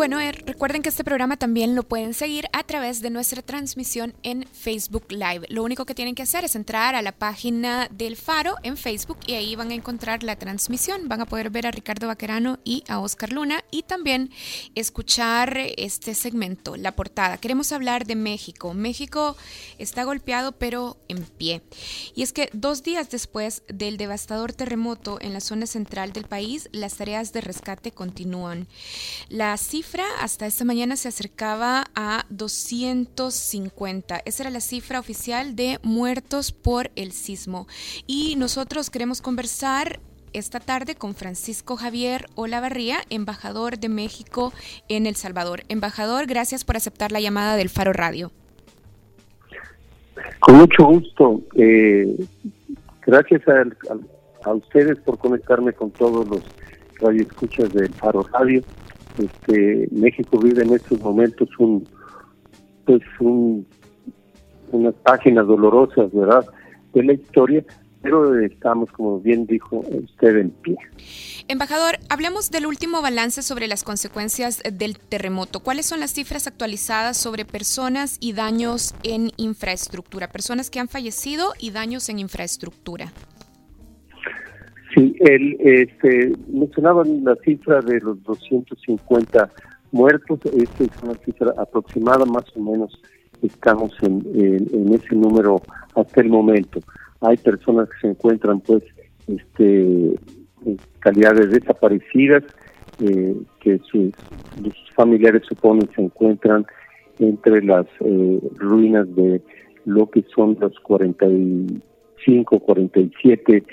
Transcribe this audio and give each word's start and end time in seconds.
Bueno, 0.00 0.18
eh, 0.18 0.32
recuerden 0.32 0.80
que 0.80 0.88
este 0.88 1.04
programa 1.04 1.36
también 1.36 1.74
lo 1.74 1.82
pueden 1.82 2.14
seguir 2.14 2.46
a 2.54 2.64
través 2.64 3.02
de 3.02 3.10
nuestra 3.10 3.42
transmisión 3.42 4.14
en 4.22 4.46
Facebook 4.50 5.04
Live. 5.10 5.44
Lo 5.50 5.62
único 5.62 5.84
que 5.84 5.94
tienen 5.94 6.14
que 6.14 6.22
hacer 6.22 6.42
es 6.42 6.56
entrar 6.56 6.94
a 6.94 7.02
la 7.02 7.12
página 7.12 7.86
del 7.90 8.16
Faro 8.16 8.54
en 8.62 8.78
Facebook 8.78 9.18
y 9.26 9.34
ahí 9.34 9.56
van 9.56 9.70
a 9.70 9.74
encontrar 9.74 10.22
la 10.22 10.36
transmisión. 10.36 11.06
Van 11.06 11.20
a 11.20 11.26
poder 11.26 11.50
ver 11.50 11.66
a 11.66 11.70
Ricardo 11.70 12.06
Vaquerano 12.06 12.60
y 12.64 12.82
a 12.88 12.98
Oscar 12.98 13.30
Luna 13.30 13.62
y 13.70 13.82
también 13.82 14.30
escuchar 14.74 15.58
este 15.76 16.14
segmento, 16.14 16.76
la 16.78 16.96
portada. 16.96 17.36
Queremos 17.36 17.70
hablar 17.70 18.06
de 18.06 18.16
México. 18.16 18.72
México 18.72 19.36
está 19.76 20.04
golpeado 20.04 20.52
pero 20.52 20.96
en 21.08 21.24
pie. 21.24 21.60
Y 22.14 22.22
es 22.22 22.32
que 22.32 22.48
dos 22.54 22.82
días 22.82 23.10
después 23.10 23.64
del 23.68 23.98
devastador 23.98 24.54
terremoto 24.54 25.18
en 25.20 25.34
la 25.34 25.40
zona 25.40 25.66
central 25.66 26.14
del 26.14 26.24
país, 26.24 26.70
las 26.72 26.94
tareas 26.94 27.34
de 27.34 27.42
rescate 27.42 27.92
continúan. 27.92 28.66
La 29.28 29.54
cifra 29.58 29.89
hasta 30.20 30.46
esta 30.46 30.64
mañana 30.64 30.96
se 30.96 31.08
acercaba 31.08 31.84
a 31.94 32.24
250. 32.30 34.20
Esa 34.24 34.42
era 34.42 34.50
la 34.50 34.60
cifra 34.60 35.00
oficial 35.00 35.56
de 35.56 35.78
muertos 35.82 36.52
por 36.52 36.90
el 36.94 37.12
sismo. 37.12 37.66
Y 38.06 38.36
nosotros 38.36 38.88
queremos 38.88 39.20
conversar 39.20 40.00
esta 40.32 40.60
tarde 40.60 40.94
con 40.94 41.14
Francisco 41.14 41.76
Javier 41.76 42.26
Olavarría, 42.36 42.98
embajador 43.10 43.78
de 43.78 43.88
México 43.88 44.52
en 44.88 45.06
El 45.06 45.16
Salvador. 45.16 45.62
Embajador, 45.68 46.26
gracias 46.26 46.64
por 46.64 46.76
aceptar 46.76 47.10
la 47.10 47.20
llamada 47.20 47.56
del 47.56 47.68
Faro 47.68 47.92
Radio. 47.92 48.30
Con 50.38 50.56
mucho 50.56 50.84
gusto. 50.84 51.40
Eh, 51.56 52.16
gracias 53.04 53.42
a, 53.48 53.64
a, 54.48 54.54
ustedes 54.54 54.98
por 55.00 55.18
conectarme 55.18 55.72
con 55.72 55.90
todos 55.90 56.28
los 56.28 56.42
radioescuchas 57.00 57.72
del 57.72 57.92
Faro 57.94 58.22
Radio 58.32 58.62
este, 59.18 59.88
México 59.90 60.38
vive 60.38 60.62
en 60.62 60.74
estos 60.74 61.00
momentos 61.00 61.48
un, 61.58 61.86
pues 62.84 63.02
un, 63.20 63.66
unas 64.72 64.94
páginas 65.02 65.46
dolorosas, 65.46 66.12
¿verdad?, 66.12 66.46
de 66.92 67.04
la 67.04 67.12
historia, 67.12 67.64
pero 68.02 68.38
estamos, 68.40 68.90
como 68.92 69.20
bien 69.20 69.46
dijo 69.46 69.84
usted, 69.90 70.36
en 70.36 70.50
pie. 70.50 70.76
Embajador, 71.48 71.98
hablemos 72.08 72.50
del 72.50 72.66
último 72.66 73.02
balance 73.02 73.42
sobre 73.42 73.66
las 73.66 73.84
consecuencias 73.84 74.62
del 74.72 74.98
terremoto. 74.98 75.60
¿Cuáles 75.60 75.86
son 75.86 76.00
las 76.00 76.12
cifras 76.12 76.46
actualizadas 76.46 77.16
sobre 77.16 77.44
personas 77.44 78.16
y 78.20 78.32
daños 78.32 78.94
en 79.02 79.32
infraestructura? 79.36 80.28
Personas 80.28 80.70
que 80.70 80.80
han 80.80 80.88
fallecido 80.88 81.52
y 81.58 81.72
daños 81.72 82.08
en 82.08 82.20
infraestructura. 82.20 83.12
Él 85.20 85.58
este, 85.60 86.32
mencionaban 86.48 87.24
la 87.24 87.36
cifra 87.44 87.80
de 87.82 88.00
los 88.00 88.22
250 88.22 89.50
muertos, 89.92 90.40
esta 90.46 90.84
es 90.84 91.02
una 91.02 91.14
cifra 91.22 91.52
aproximada, 91.58 92.24
más 92.24 92.44
o 92.56 92.60
menos 92.60 92.98
estamos 93.42 93.92
en, 94.00 94.94
ese 94.94 95.14
número 95.14 95.60
hasta 95.94 96.22
el 96.22 96.30
momento. 96.30 96.80
Hay 97.20 97.36
personas 97.36 97.90
que 97.90 98.00
se 98.00 98.06
encuentran 98.08 98.60
pues 98.60 98.82
este, 99.26 100.14
en 100.64 100.78
calidad 101.00 101.34
de 101.34 101.48
desaparecidas, 101.48 102.42
eh, 103.00 103.36
que 103.60 103.78
sus, 103.90 104.14
familiares 104.94 105.42
suponen 105.46 105.88
se 105.94 106.00
encuentran 106.00 106.64
entre 107.18 107.62
las 107.62 107.86
eh, 108.00 108.40
ruinas 108.56 109.06
de 109.14 109.42
lo 109.84 110.08
que 110.08 110.24
son 110.34 110.56
los 110.60 110.78
45, 110.80 112.58
47 112.58 113.64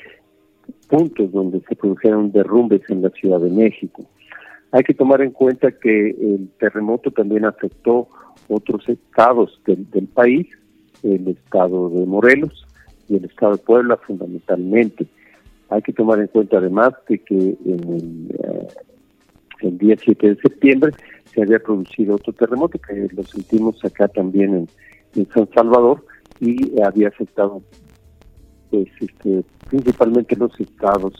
puntos 0.87 1.31
donde 1.31 1.61
se 1.67 1.75
produjeron 1.75 2.31
derrumbes 2.31 2.81
en 2.89 3.01
la 3.01 3.09
Ciudad 3.09 3.39
de 3.39 3.49
México. 3.49 4.05
Hay 4.71 4.83
que 4.83 4.93
tomar 4.93 5.21
en 5.21 5.31
cuenta 5.31 5.71
que 5.71 6.09
el 6.09 6.49
terremoto 6.59 7.11
también 7.11 7.45
afectó 7.45 8.07
otros 8.49 8.87
estados 8.87 9.61
del, 9.65 10.07
país, 10.07 10.47
el 11.03 11.27
estado 11.29 11.89
de 11.89 12.05
Morelos 12.05 12.65
y 13.07 13.15
el 13.15 13.25
estado 13.25 13.53
de 13.53 13.63
Puebla 13.63 13.97
fundamentalmente. 13.97 15.05
Hay 15.69 15.81
que 15.81 15.93
tomar 15.93 16.19
en 16.19 16.27
cuenta 16.27 16.57
además 16.57 16.93
de 17.07 17.19
que 17.19 17.35
el, 17.35 18.27
eh, 19.61 19.71
día 19.71 19.95
7 20.01 20.29
de 20.29 20.35
septiembre 20.37 20.91
se 21.33 21.41
había 21.41 21.59
producido 21.59 22.15
otro 22.15 22.33
terremoto 22.33 22.79
que 22.79 23.07
lo 23.13 23.23
sentimos 23.23 23.83
acá 23.83 24.07
también 24.07 24.53
en, 24.55 24.67
en 25.15 25.27
San 25.29 25.49
Salvador 25.53 26.05
y 26.39 26.81
había 26.81 27.09
afectado 27.09 27.61
pues 28.69 28.87
este, 28.99 29.43
principalmente 29.69 30.35
los 30.35 30.57
estados 30.59 31.13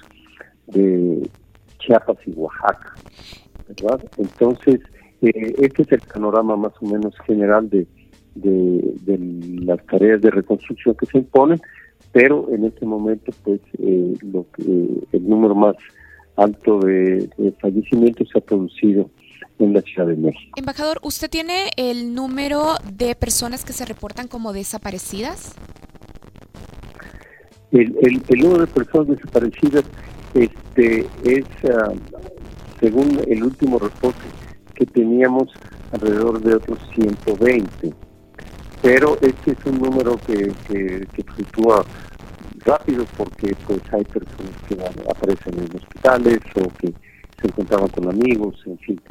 de 0.68 1.30
Chiapas 1.80 2.18
y 2.26 2.32
Oaxaca, 2.32 2.94
¿verdad? 3.68 4.04
Entonces, 4.18 4.82
eh, 5.22 5.56
este 5.60 5.84
es 5.84 5.92
el 5.92 6.02
panorama 6.02 6.56
más 6.56 6.74
o 6.82 6.86
menos 6.86 7.14
general 7.26 7.70
de, 7.70 7.88
de, 8.36 9.18
las 9.64 9.84
tareas 9.86 10.22
de 10.22 10.32
reconstrucción 10.32 10.96
que 10.96 11.06
se 11.06 11.18
imponen, 11.20 11.62
pero 12.12 12.48
en 12.52 12.66
este 12.66 12.86
momento, 12.86 13.32
pues, 13.44 13.62
eh, 13.80 14.14
lo 14.22 14.46
que, 14.52 14.64
el 15.12 15.30
número 15.30 15.56
más 15.56 15.76
alto 16.36 16.80
de, 16.80 17.30
de 17.38 17.52
fallecimientos 17.60 18.30
se 18.32 18.38
ha 18.38 18.42
producido 18.42 19.10
en 19.60 19.74
la 19.74 19.82
Ciudad 19.82 20.08
de 20.08 20.16
México. 20.16 20.52
Embajador, 20.58 21.00
¿usted 21.02 21.30
tiene 21.30 21.72
el 21.78 22.14
número 22.14 22.76
de 22.94 23.16
personas 23.16 23.66
que 23.66 23.74
se 23.74 23.86
reportan 23.86 24.28
como 24.28 24.54
desaparecidas? 24.54 25.56
El, 27.72 27.98
el, 28.02 28.40
número 28.40 28.66
de 28.66 28.68
personas 28.68 29.08
desaparecidas 29.10 29.84
este, 30.34 31.08
es, 31.24 31.46
ah, 31.66 31.92
según 32.80 33.20
el 33.28 33.44
último 33.44 33.78
reporte 33.80 34.24
que 34.74 34.86
teníamos, 34.86 35.50
alrededor 35.92 36.42
de 36.42 36.56
otros 36.56 36.80
120. 36.96 37.94
Pero 38.82 39.18
este 39.22 39.52
es 39.52 39.66
un 39.66 39.80
número 39.80 40.18
que, 40.26 40.54
que, 40.68 41.24
fluctúa 41.36 41.84
rápido 42.60 43.06
porque 43.18 43.56
pues 43.66 43.82
hay 43.92 44.04
personas 44.04 44.52
que 44.68 44.76
aparecen 45.10 45.60
en 45.60 45.78
hospitales 45.78 46.40
o 46.56 46.70
que 46.78 46.94
se 47.42 47.48
encontraban 47.48 47.88
con 47.90 48.10
amigos, 48.10 48.62
en 48.66 48.78
fin. 48.80 49.02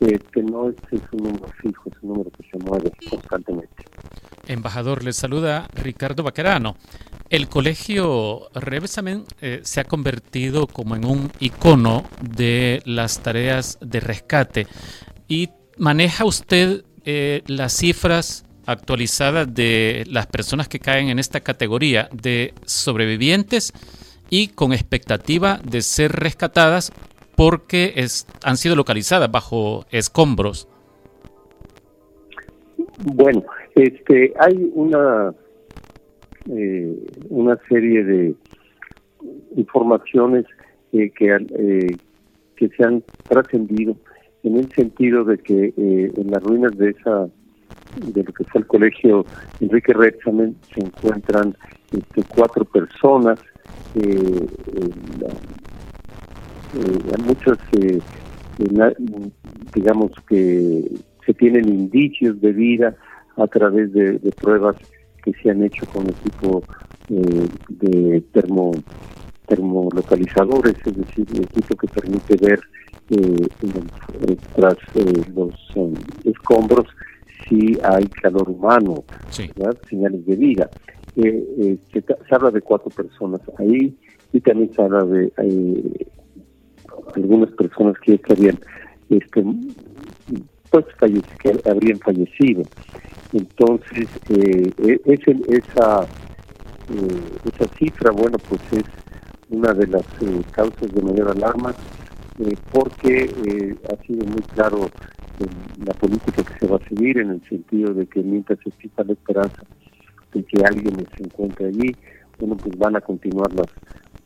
Este 0.00 0.42
no 0.42 0.68
es, 0.68 0.76
es 0.92 1.00
un 1.12 1.24
número 1.24 1.48
fijo, 1.60 1.90
es 1.90 2.02
un 2.02 2.10
número 2.10 2.30
que 2.30 2.48
se 2.50 2.58
mueve 2.58 2.92
constantemente. 3.10 3.84
Embajador, 4.46 5.02
les 5.02 5.16
saluda 5.16 5.68
Ricardo 5.74 6.22
Baquerano. 6.22 6.76
El 7.28 7.48
colegio 7.48 8.48
Revesamen 8.54 9.24
eh, 9.40 9.60
se 9.62 9.80
ha 9.80 9.84
convertido 9.84 10.68
como 10.68 10.94
en 10.94 11.04
un 11.04 11.32
icono 11.40 12.04
de 12.20 12.82
las 12.84 13.20
tareas 13.20 13.78
de 13.80 13.98
rescate. 13.98 14.66
¿Y 15.26 15.50
maneja 15.76 16.24
usted 16.24 16.84
eh, 17.04 17.42
las 17.46 17.72
cifras 17.72 18.44
actualizadas 18.64 19.52
de 19.52 20.04
las 20.08 20.28
personas 20.28 20.68
que 20.68 20.78
caen 20.78 21.08
en 21.08 21.18
esta 21.18 21.40
categoría 21.40 22.08
de 22.12 22.54
sobrevivientes 22.64 23.72
y 24.30 24.48
con 24.48 24.72
expectativa 24.72 25.60
de 25.64 25.82
ser 25.82 26.12
rescatadas 26.12 26.92
porque 27.34 28.06
han 28.44 28.56
sido 28.56 28.76
localizadas 28.76 29.30
bajo 29.30 29.84
escombros? 29.90 30.68
Bueno, 32.98 33.44
este, 33.74 34.32
hay 34.38 34.70
una 34.74 35.34
eh, 36.50 36.96
una 37.28 37.58
serie 37.68 38.04
de 38.04 38.34
informaciones 39.56 40.44
eh, 40.92 41.10
que, 41.10 41.34
eh, 41.34 41.96
que 42.56 42.68
se 42.68 42.84
han 42.84 43.02
trascendido 43.28 43.96
en 44.42 44.56
el 44.56 44.70
sentido 44.72 45.24
de 45.24 45.38
que 45.38 45.74
eh, 45.76 46.12
en 46.16 46.30
las 46.30 46.42
ruinas 46.42 46.76
de 46.76 46.90
esa 46.90 47.28
de 47.96 48.22
lo 48.22 48.32
que 48.32 48.44
fue 48.44 48.60
el 48.60 48.66
colegio 48.66 49.24
Enrique 49.60 49.92
Rexamen 49.92 50.56
se 50.72 50.80
encuentran 50.80 51.56
este, 51.92 52.22
cuatro 52.34 52.64
personas 52.64 53.38
eh, 53.94 54.46
muchas 57.24 57.58
digamos 59.74 60.12
que 60.28 60.84
se 61.24 61.34
tienen 61.34 61.68
indicios 61.68 62.40
de 62.40 62.52
vida 62.52 62.94
a 63.36 63.46
través 63.46 63.92
de 63.92 64.32
pruebas 64.40 64.76
que 65.26 65.32
se 65.42 65.50
han 65.50 65.62
hecho 65.64 65.84
con 65.86 66.08
equipo 66.08 66.62
eh, 67.10 67.48
de 67.68 68.20
termo 68.32 68.70
termolocalizadores, 69.48 70.74
es 70.84 70.96
decir, 70.96 71.26
el 71.34 71.42
equipo 71.42 71.76
que 71.76 71.86
permite 71.88 72.36
ver 72.36 72.60
eh, 73.10 73.46
tras 74.54 74.76
eh, 74.94 75.22
los 75.34 75.54
um, 75.76 75.94
escombros 76.24 76.86
si 77.48 77.78
hay 77.84 78.06
calor 78.08 78.48
humano, 78.48 79.04
señales 79.30 80.26
de 80.26 80.36
vida. 80.36 80.70
Se, 81.14 81.78
se, 81.92 82.34
habla 82.34 82.50
de 82.50 82.60
cuatro 82.60 82.90
personas 82.90 83.40
ahí 83.58 83.96
y 84.32 84.40
también 84.40 84.72
se 84.74 84.82
habla 84.82 85.04
de 85.04 85.32
algunas 87.14 87.50
personas 87.52 87.96
que 88.00 88.14
estarían 88.14 88.58
este, 89.10 89.44
pues 90.82 91.22
que 91.38 91.70
habrían 91.70 91.98
fallecido. 91.98 92.62
Entonces, 93.32 94.08
eh, 94.30 94.72
e, 94.78 95.00
esa, 95.06 96.02
eh, 96.02 97.20
esa 97.44 97.68
cifra, 97.78 98.10
bueno, 98.12 98.38
pues 98.48 98.60
es 98.72 98.84
una 99.50 99.72
de 99.72 99.86
las 99.86 100.04
causas 100.52 100.92
de 100.92 101.02
mayor 101.02 101.30
alarma 101.30 101.74
porque 102.70 103.74
ha 103.90 104.06
sido 104.06 104.26
muy 104.26 104.42
claro 104.54 104.90
la 105.84 105.94
política 105.94 106.42
que 106.42 106.58
se 106.58 106.66
va 106.66 106.76
a 106.76 106.88
seguir 106.88 107.18
en 107.18 107.30
el 107.30 107.42
sentido 107.48 107.94
de 107.94 108.06
que 108.06 108.22
mientras 108.22 108.58
exista 108.64 109.04
la 109.04 109.12
esperanza 109.12 109.62
de 110.32 110.42
que 110.42 110.62
alguien 110.64 110.96
se 111.16 111.24
encuentre 111.24 111.68
allí, 111.68 111.94
bueno, 112.38 112.56
pues 112.56 112.76
van 112.78 112.96
a 112.96 113.00
continuar 113.00 113.52
las, 113.54 113.66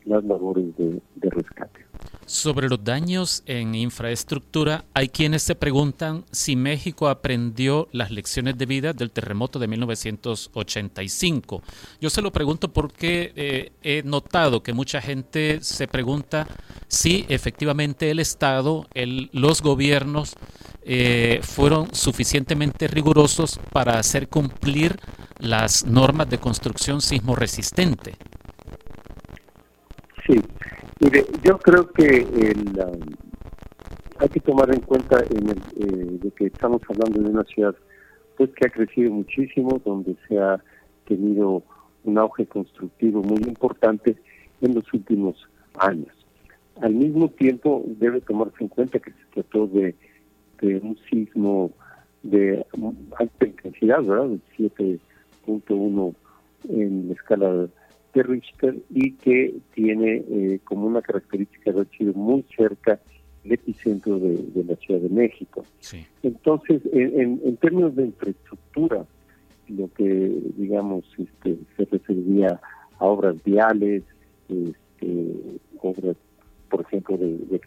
las 0.05 0.23
labores 0.23 0.65
de, 0.77 1.01
rescate. 1.21 1.85
Sobre 2.25 2.69
los 2.69 2.83
daños 2.83 3.43
en 3.45 3.75
infraestructura, 3.75 4.85
hay 4.93 5.09
quienes 5.09 5.43
se 5.43 5.55
preguntan 5.55 6.23
si 6.31 6.55
México 6.55 7.09
aprendió 7.09 7.87
las 7.91 8.09
lecciones 8.09 8.57
de 8.57 8.65
vida 8.65 8.93
del 8.93 9.11
terremoto 9.11 9.59
de 9.59 9.67
1985. 9.67 11.61
Yo 11.99 12.09
se 12.09 12.21
lo 12.21 12.31
pregunto 12.31 12.71
porque 12.71 13.33
eh, 13.35 13.71
he 13.83 14.01
notado 14.03 14.63
que 14.63 14.73
mucha 14.73 15.01
gente 15.01 15.59
se 15.61 15.87
pregunta 15.87 16.47
si 16.87 17.25
efectivamente 17.29 18.09
el 18.11 18.19
Estado, 18.19 18.87
los 19.33 19.61
gobiernos 19.61 20.35
eh, 20.83 21.39
fueron 21.43 21.93
suficientemente 21.93 22.87
rigurosos 22.87 23.59
para 23.71 23.99
hacer 23.99 24.29
cumplir 24.29 24.97
las 25.37 25.85
normas 25.85 26.29
de 26.29 26.39
construcción 26.39 27.01
sismo 27.01 27.35
resistente. 27.35 28.15
Sí, 30.25 30.39
Mire, 31.01 31.25
yo 31.43 31.57
creo 31.57 31.87
que 31.87 32.05
el, 32.05 32.79
um, 32.79 32.99
hay 34.19 34.29
que 34.29 34.39
tomar 34.39 34.71
en 34.71 34.81
cuenta 34.81 35.17
en 35.31 35.49
el, 35.49 35.57
eh, 35.57 36.19
de 36.21 36.29
que 36.29 36.45
estamos 36.45 36.79
hablando 36.87 37.23
de 37.23 37.29
una 37.29 37.43
ciudad 37.45 37.75
pues 38.37 38.51
que 38.51 38.67
ha 38.67 38.69
crecido 38.69 39.11
muchísimo, 39.11 39.81
donde 39.83 40.15
se 40.27 40.37
ha 40.37 40.63
tenido 41.07 41.63
un 42.03 42.17
auge 42.19 42.45
constructivo 42.45 43.23
muy 43.23 43.39
importante 43.39 44.15
en 44.61 44.75
los 44.75 44.93
últimos 44.93 45.35
años. 45.79 46.13
Al 46.81 46.93
mismo 46.93 47.29
tiempo 47.29 47.83
debe 47.87 48.21
tomarse 48.21 48.57
en 48.59 48.67
cuenta 48.67 48.99
que 48.99 49.09
se 49.11 49.25
trató 49.33 49.65
de, 49.65 49.95
de 50.61 50.77
un 50.77 50.99
sismo 51.09 51.71
de 52.21 52.63
alta 53.17 53.45
intensidad, 53.47 54.03
¿verdad? 54.03 54.27
De 54.27 54.39
7.1 55.47 56.15
en 56.69 57.07
la 57.07 57.13
escala 57.15 57.67
de 58.13 58.21
de 58.21 58.23
Richter 58.23 58.75
y 58.89 59.13
que 59.13 59.55
tiene 59.73 60.23
eh, 60.29 60.59
como 60.63 60.87
una 60.87 61.01
característica 61.01 61.71
de 61.71 61.85
sido 61.97 62.13
muy 62.13 62.45
cerca 62.55 62.99
el 63.43 63.53
epicentro 63.53 64.19
de, 64.19 64.63
la 64.63 64.75
Ciudad 64.75 65.01
de 65.01 65.09
México. 65.09 65.65
Entonces, 66.21 66.81
en, 66.93 67.57
términos 67.57 67.95
de 67.95 68.05
infraestructura, 68.05 69.05
lo 69.67 69.89
que, 69.93 70.31
digamos, 70.57 71.03
este, 71.17 71.57
se 71.75 71.85
refería 71.85 72.59
a 72.99 73.05
obras 73.05 73.43
viales, 73.43 74.03
este, 74.47 75.33
obras, 75.79 76.17
por 76.69 76.81
ejemplo, 76.81 77.17
de, 77.17 77.59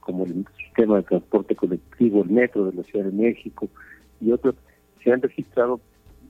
como 0.00 0.24
el 0.24 0.44
sistema 0.58 0.96
de 0.96 1.02
transporte 1.04 1.54
colectivo, 1.54 2.22
el 2.22 2.30
metro 2.30 2.66
de 2.66 2.76
la 2.76 2.82
Ciudad 2.82 3.04
de 3.04 3.12
México 3.12 3.68
y 4.20 4.32
otros, 4.32 4.56
se 5.02 5.12
han 5.12 5.22
registrado 5.22 5.80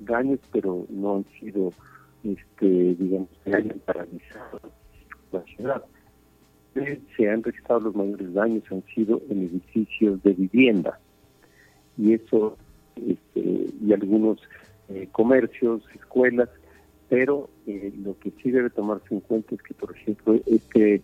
daños, 0.00 0.40
pero 0.52 0.86
no 0.90 1.16
han 1.16 1.24
sido 1.40 1.72
este, 2.24 2.94
digamos, 2.94 3.28
se 3.44 3.54
hayan 3.54 3.78
paralizado 3.80 4.60
la 5.32 5.42
ciudad. 5.42 5.84
Se 7.16 7.30
han 7.30 7.42
registrado 7.42 7.80
los 7.82 7.94
mayores 7.94 8.32
daños, 8.34 8.64
han 8.70 8.82
sido 8.94 9.22
en 9.30 9.42
edificios 9.42 10.20
de 10.22 10.32
vivienda. 10.32 10.98
Y 11.96 12.14
eso, 12.14 12.56
este, 12.96 13.66
y 13.80 13.92
algunos 13.92 14.40
eh, 14.88 15.08
comercios, 15.12 15.82
escuelas, 15.94 16.48
pero 17.08 17.48
eh, 17.66 17.92
lo 18.02 18.18
que 18.18 18.32
sí 18.42 18.50
debe 18.50 18.70
tomarse 18.70 19.14
en 19.14 19.20
cuenta 19.20 19.54
es 19.54 19.62
que, 19.62 19.74
por 19.74 19.94
ejemplo, 19.94 20.40
este, 20.46 21.02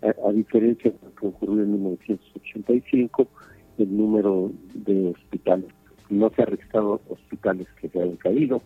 a, 0.00 0.28
a 0.28 0.32
diferencia 0.32 0.90
de 0.90 0.98
lo 1.02 1.14
que 1.14 1.26
ocurrió 1.26 1.64
en 1.64 1.72
1985, 1.72 3.28
el 3.76 3.96
número 3.96 4.50
de 4.74 5.08
hospitales, 5.08 5.68
no 6.08 6.30
se 6.30 6.42
ha 6.42 6.46
registrado 6.46 7.00
hospitales 7.08 7.66
que 7.80 7.88
se 7.88 8.00
hayan 8.00 8.16
caído, 8.16 8.62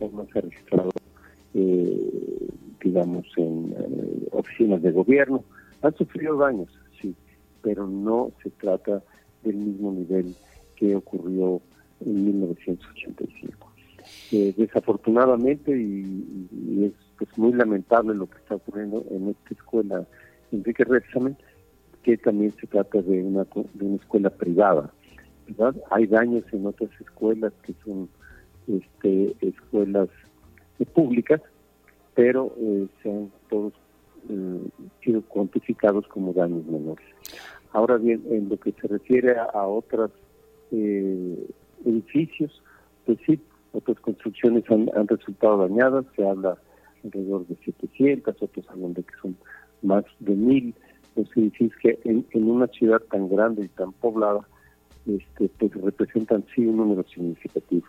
no 0.00 0.26
se 0.32 0.38
ha 0.38 0.42
registrado 0.42 0.90
eh, 1.54 2.48
digamos, 2.82 3.26
en 3.36 3.74
oficinas 4.32 4.82
de 4.82 4.92
gobierno. 4.92 5.44
Han 5.82 5.94
sufrido 5.96 6.36
daños, 6.36 6.68
sí, 7.00 7.14
pero 7.62 7.86
no 7.86 8.32
se 8.42 8.50
trata 8.50 9.02
del 9.42 9.56
mismo 9.56 9.92
nivel 9.92 10.34
que 10.76 10.94
ocurrió 10.96 11.60
en 12.00 12.24
1985. 12.26 13.70
Eh, 14.32 14.54
desafortunadamente, 14.56 15.76
y, 15.76 16.84
es 16.84 16.92
pues, 17.18 17.36
muy 17.36 17.52
lamentable 17.52 18.14
lo 18.14 18.28
que 18.28 18.38
está 18.38 18.54
ocurriendo 18.56 19.04
en 19.10 19.28
esta 19.28 19.54
escuela 19.54 20.06
Enrique 20.52 20.84
Rexamen, 20.84 21.36
que 22.02 22.16
también 22.16 22.52
se 22.58 22.66
trata 22.66 23.02
de 23.02 23.22
una, 23.22 23.44
de 23.74 23.84
una 23.84 23.96
escuela 23.96 24.30
privada. 24.30 24.90
¿verdad? 25.46 25.74
Hay 25.90 26.06
daños 26.06 26.44
en 26.52 26.66
otras 26.66 26.90
escuelas 27.00 27.52
que 27.62 27.74
son 27.84 28.08
este, 28.68 29.34
escuelas 29.40 30.08
públicas, 30.86 31.40
pero 32.14 32.54
eh, 32.58 32.86
se 33.02 33.10
han 33.10 33.30
todos 33.48 33.72
eh, 34.28 34.60
sido 35.02 35.22
cuantificados 35.22 36.06
como 36.08 36.32
daños 36.32 36.64
menores. 36.66 37.04
Ahora 37.72 37.96
bien, 37.96 38.22
en 38.30 38.48
lo 38.48 38.58
que 38.58 38.72
se 38.72 38.88
refiere 38.88 39.36
a, 39.38 39.66
otros 39.66 40.10
eh, 40.72 41.46
edificios, 41.84 42.62
pues 43.06 43.18
sí, 43.26 43.40
otras 43.72 43.98
construcciones 44.00 44.64
han, 44.70 44.88
resultado 45.06 45.58
dañadas, 45.68 46.04
se 46.16 46.28
habla 46.28 46.58
alrededor 47.04 47.46
de 47.46 47.56
700, 47.64 48.42
otros 48.42 48.66
hablan 48.68 48.94
de 48.94 49.02
que 49.02 49.14
son 49.22 49.36
más 49.82 50.04
de 50.18 50.34
mil 50.34 50.74
los 51.16 51.28
edificios 51.36 51.72
que 51.80 51.98
en, 52.04 52.26
en 52.30 52.50
una 52.50 52.66
ciudad 52.68 53.00
tan 53.10 53.28
grande 53.28 53.64
y 53.64 53.68
tan 53.68 53.92
poblada, 53.92 54.46
este, 55.06 55.48
pues 55.58 55.72
representan 55.72 56.44
sí 56.54 56.66
un 56.66 56.76
número 56.76 57.04
significativo. 57.08 57.86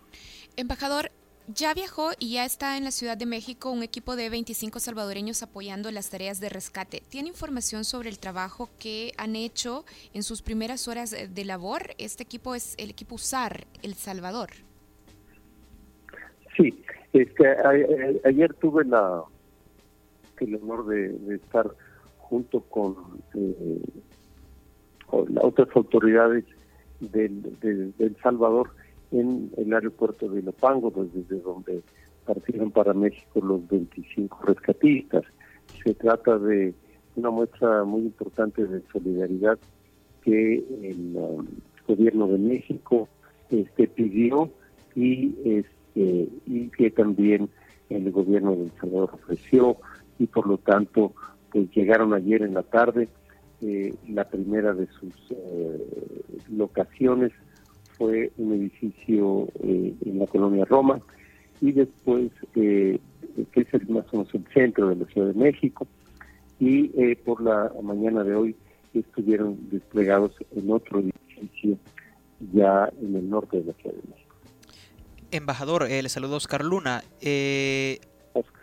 Embajador, 0.56 1.12
ya 1.54 1.74
viajó 1.74 2.12
y 2.20 2.34
ya 2.34 2.46
está 2.46 2.78
en 2.78 2.84
la 2.84 2.92
Ciudad 2.92 3.18
de 3.18 3.26
México 3.26 3.72
un 3.72 3.84
equipo 3.84 4.16
de 4.16 4.30
25 4.30 4.80
salvadoreños 4.80 5.44
apoyando 5.44 5.92
las 5.92 6.10
tareas 6.10 6.40
de 6.40 6.50
rescate. 6.50 7.02
¿Tiene 7.10 7.30
información 7.30 7.84
sobre 7.84 8.10
el 8.10 8.20
trabajo 8.20 8.70
que 8.80 9.12
han 9.18 9.36
hecho 9.36 9.86
en 10.14 10.24
sus 10.24 10.42
primeras 10.42 10.88
horas 10.88 11.12
de 11.12 11.46
labor? 11.46 11.82
Este 11.98 12.24
equipo 12.24 12.56
es 12.56 12.76
el 12.78 12.90
equipo 12.90 13.16
USAR, 13.16 13.66
El 13.82 13.96
Salvador. 13.96 14.50
Sí, 16.56 16.84
este, 17.14 17.46
ayer 18.26 18.54
tuve 18.56 18.86
la, 18.86 19.24
el 20.40 20.56
honor 20.56 20.88
de, 20.88 21.36
estar 21.36 21.70
junto 22.18 22.62
con, 22.62 22.96
eh, 23.34 23.82
otras 25.12 25.68
autoridades 25.76 26.46
del 27.00 28.18
Salvador 28.22 28.72
en 29.12 29.52
el 29.58 29.74
aeropuerto 29.74 30.30
de 30.30 30.42
Lopango, 30.42 30.92
desde 30.92 31.40
donde 31.42 31.82
partieron 32.26 32.72
para 32.72 32.94
México 32.94 33.42
los 33.42 33.68
25 33.68 34.40
rescatistas. 34.46 35.24
Se 35.84 35.94
trata 35.94 36.38
de 36.38 36.74
una 37.16 37.30
muestra 37.30 37.84
muy 37.84 38.02
importante 38.02 38.66
de 38.66 38.82
solidaridad 38.92 39.58
que 40.24 40.58
el 40.84 41.16
um, 41.16 41.46
gobierno 41.88 42.28
de 42.28 42.38
México 42.38 43.10
este, 43.50 43.88
pidió 43.88 44.50
y, 44.96 45.36
este, 45.46 46.30
y 46.46 46.70
que 46.70 46.92
también 46.92 47.50
el 47.90 48.12
gobierno 48.12 48.56
de 48.56 48.64
El 48.64 48.72
Salvador 48.80 49.12
ofreció 49.14 49.78
y 50.20 50.28
por 50.28 50.48
lo 50.48 50.58
tanto 50.58 51.14
pues 51.52 51.70
llegaron 51.72 52.14
ayer 52.14 52.44
en 52.44 52.54
la 52.54 52.64
tarde 52.64 53.10
eh, 53.62 53.94
la 54.08 54.30
primera 54.30 54.74
de 54.74 54.88
sus 54.88 55.14
eh, 55.32 56.24
locaciones 56.50 57.32
fue 58.02 58.32
un 58.38 58.54
edificio 58.54 59.48
eh, 59.64 59.94
en 60.04 60.18
la 60.18 60.26
colonia 60.26 60.66
Roma 60.66 61.00
y 61.62 61.72
después, 61.72 62.32
eh, 62.56 63.00
que 63.52 63.62
es 63.62 63.74
el, 63.76 63.88
más 63.90 64.06
o 64.12 64.18
menos 64.18 64.34
el 64.34 64.44
centro 64.52 64.90
de 64.90 64.96
la 64.96 65.06
Ciudad 65.06 65.28
de 65.28 65.36
México, 65.36 65.86
y 66.60 66.90
eh, 67.00 67.16
por 67.24 67.44
la 67.44 67.72
mañana 67.84 68.24
de 68.24 68.34
hoy 68.34 68.56
estuvieron 68.96 69.70
desplegados 69.70 70.32
en 70.56 70.72
otro 70.72 71.00
edificio 71.00 71.78
ya 72.52 72.92
en 73.00 73.16
el 73.16 73.30
norte 73.30 73.58
de 73.58 73.66
la 73.66 73.74
Ciudad 73.74 73.96
de 73.96 74.10
México. 74.10 74.36
Embajador, 75.30 75.88
le 75.88 76.10
saludo 76.10 76.38
Oscar 76.38 76.66
Luna. 76.66 77.04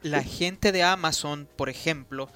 la 0.02 0.22
gente 0.24 0.72
de 0.72 0.82
Amazon, 0.82 1.46
por 1.54 1.68
ejemplo, 1.68 2.28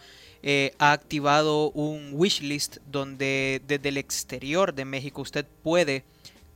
ha 0.78 0.92
activado 0.92 1.72
un 1.72 2.10
wishlist 2.12 2.76
donde 2.86 3.60
desde 3.66 3.88
el 3.88 3.96
exterior 3.96 4.72
de 4.72 4.84
México 4.84 5.20
usted 5.20 5.44
puede 5.64 6.04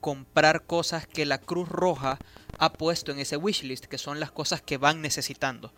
comprar 0.00 0.64
cosas 0.64 1.06
que 1.06 1.26
la 1.26 1.38
Cruz 1.38 1.68
Roja 1.68 2.18
ha 2.58 2.72
puesto 2.72 3.12
en 3.12 3.18
ese 3.18 3.36
wishlist, 3.36 3.86
que 3.86 3.98
son 3.98 4.20
las 4.20 4.30
cosas 4.30 4.62
que 4.62 4.78
van 4.78 5.02
necesitando. 5.02 5.72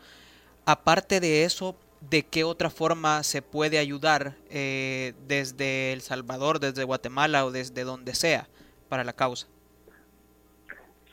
Aparte 0.64 1.20
de 1.20 1.44
eso, 1.44 1.76
¿de 2.10 2.22
qué 2.24 2.44
otra 2.44 2.70
forma 2.70 3.22
se 3.22 3.42
puede 3.42 3.78
ayudar 3.78 4.36
eh, 4.50 5.14
desde 5.26 5.92
El 5.92 6.00
Salvador, 6.00 6.60
desde 6.60 6.84
Guatemala 6.84 7.44
o 7.46 7.50
desde 7.50 7.84
donde 7.84 8.14
sea 8.14 8.48
para 8.88 9.04
la 9.04 9.12
causa? 9.12 9.46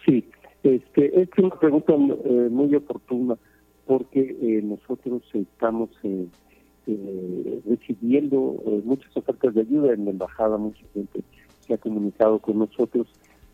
Sí, 0.06 0.28
este, 0.64 1.22
es 1.22 1.30
una 1.38 1.58
pregunta 1.60 1.94
eh, 1.94 2.50
muy 2.52 2.76
oportuna 2.76 3.38
porque 3.86 4.36
eh, 4.42 4.62
nosotros 4.64 5.22
estamos 5.34 5.90
eh, 6.04 7.62
recibiendo 7.68 8.58
eh, 8.66 8.82
muchas 8.84 9.16
ofertas 9.16 9.54
de 9.54 9.62
ayuda 9.62 9.94
en 9.94 10.06
la 10.06 10.12
embajada, 10.12 10.58
mucha 10.58 10.84
gente 10.94 11.24
se 11.68 11.74
ha 11.74 11.78
comunicado 11.78 12.40
con 12.40 12.60
nosotros, 12.60 13.08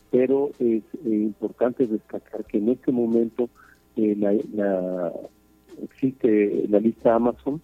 pero 0.10 0.52
es 0.60 0.84
importante 1.06 1.88
destacar 1.88 2.46
que 2.46 2.58
en 2.58 2.70
este 2.70 2.92
momento 2.92 3.50
la, 3.96 5.12
existe 5.82 6.66
la 6.70 6.80
lista 6.80 7.16
Amazon, 7.16 7.62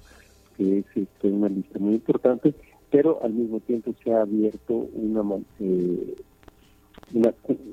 que 0.56 0.80
es 0.80 0.86
este, 0.96 1.28
una 1.28 1.50
lista 1.50 1.80
muy 1.80 1.96
importante, 1.96 2.54
pero 2.90 3.20
al 3.24 3.34
mismo 3.34 3.60
tiempo 3.60 3.94
se 4.04 4.14
ha 4.14 4.22
abierto 4.22 4.88
una, 4.94 5.22
una, 5.22 5.44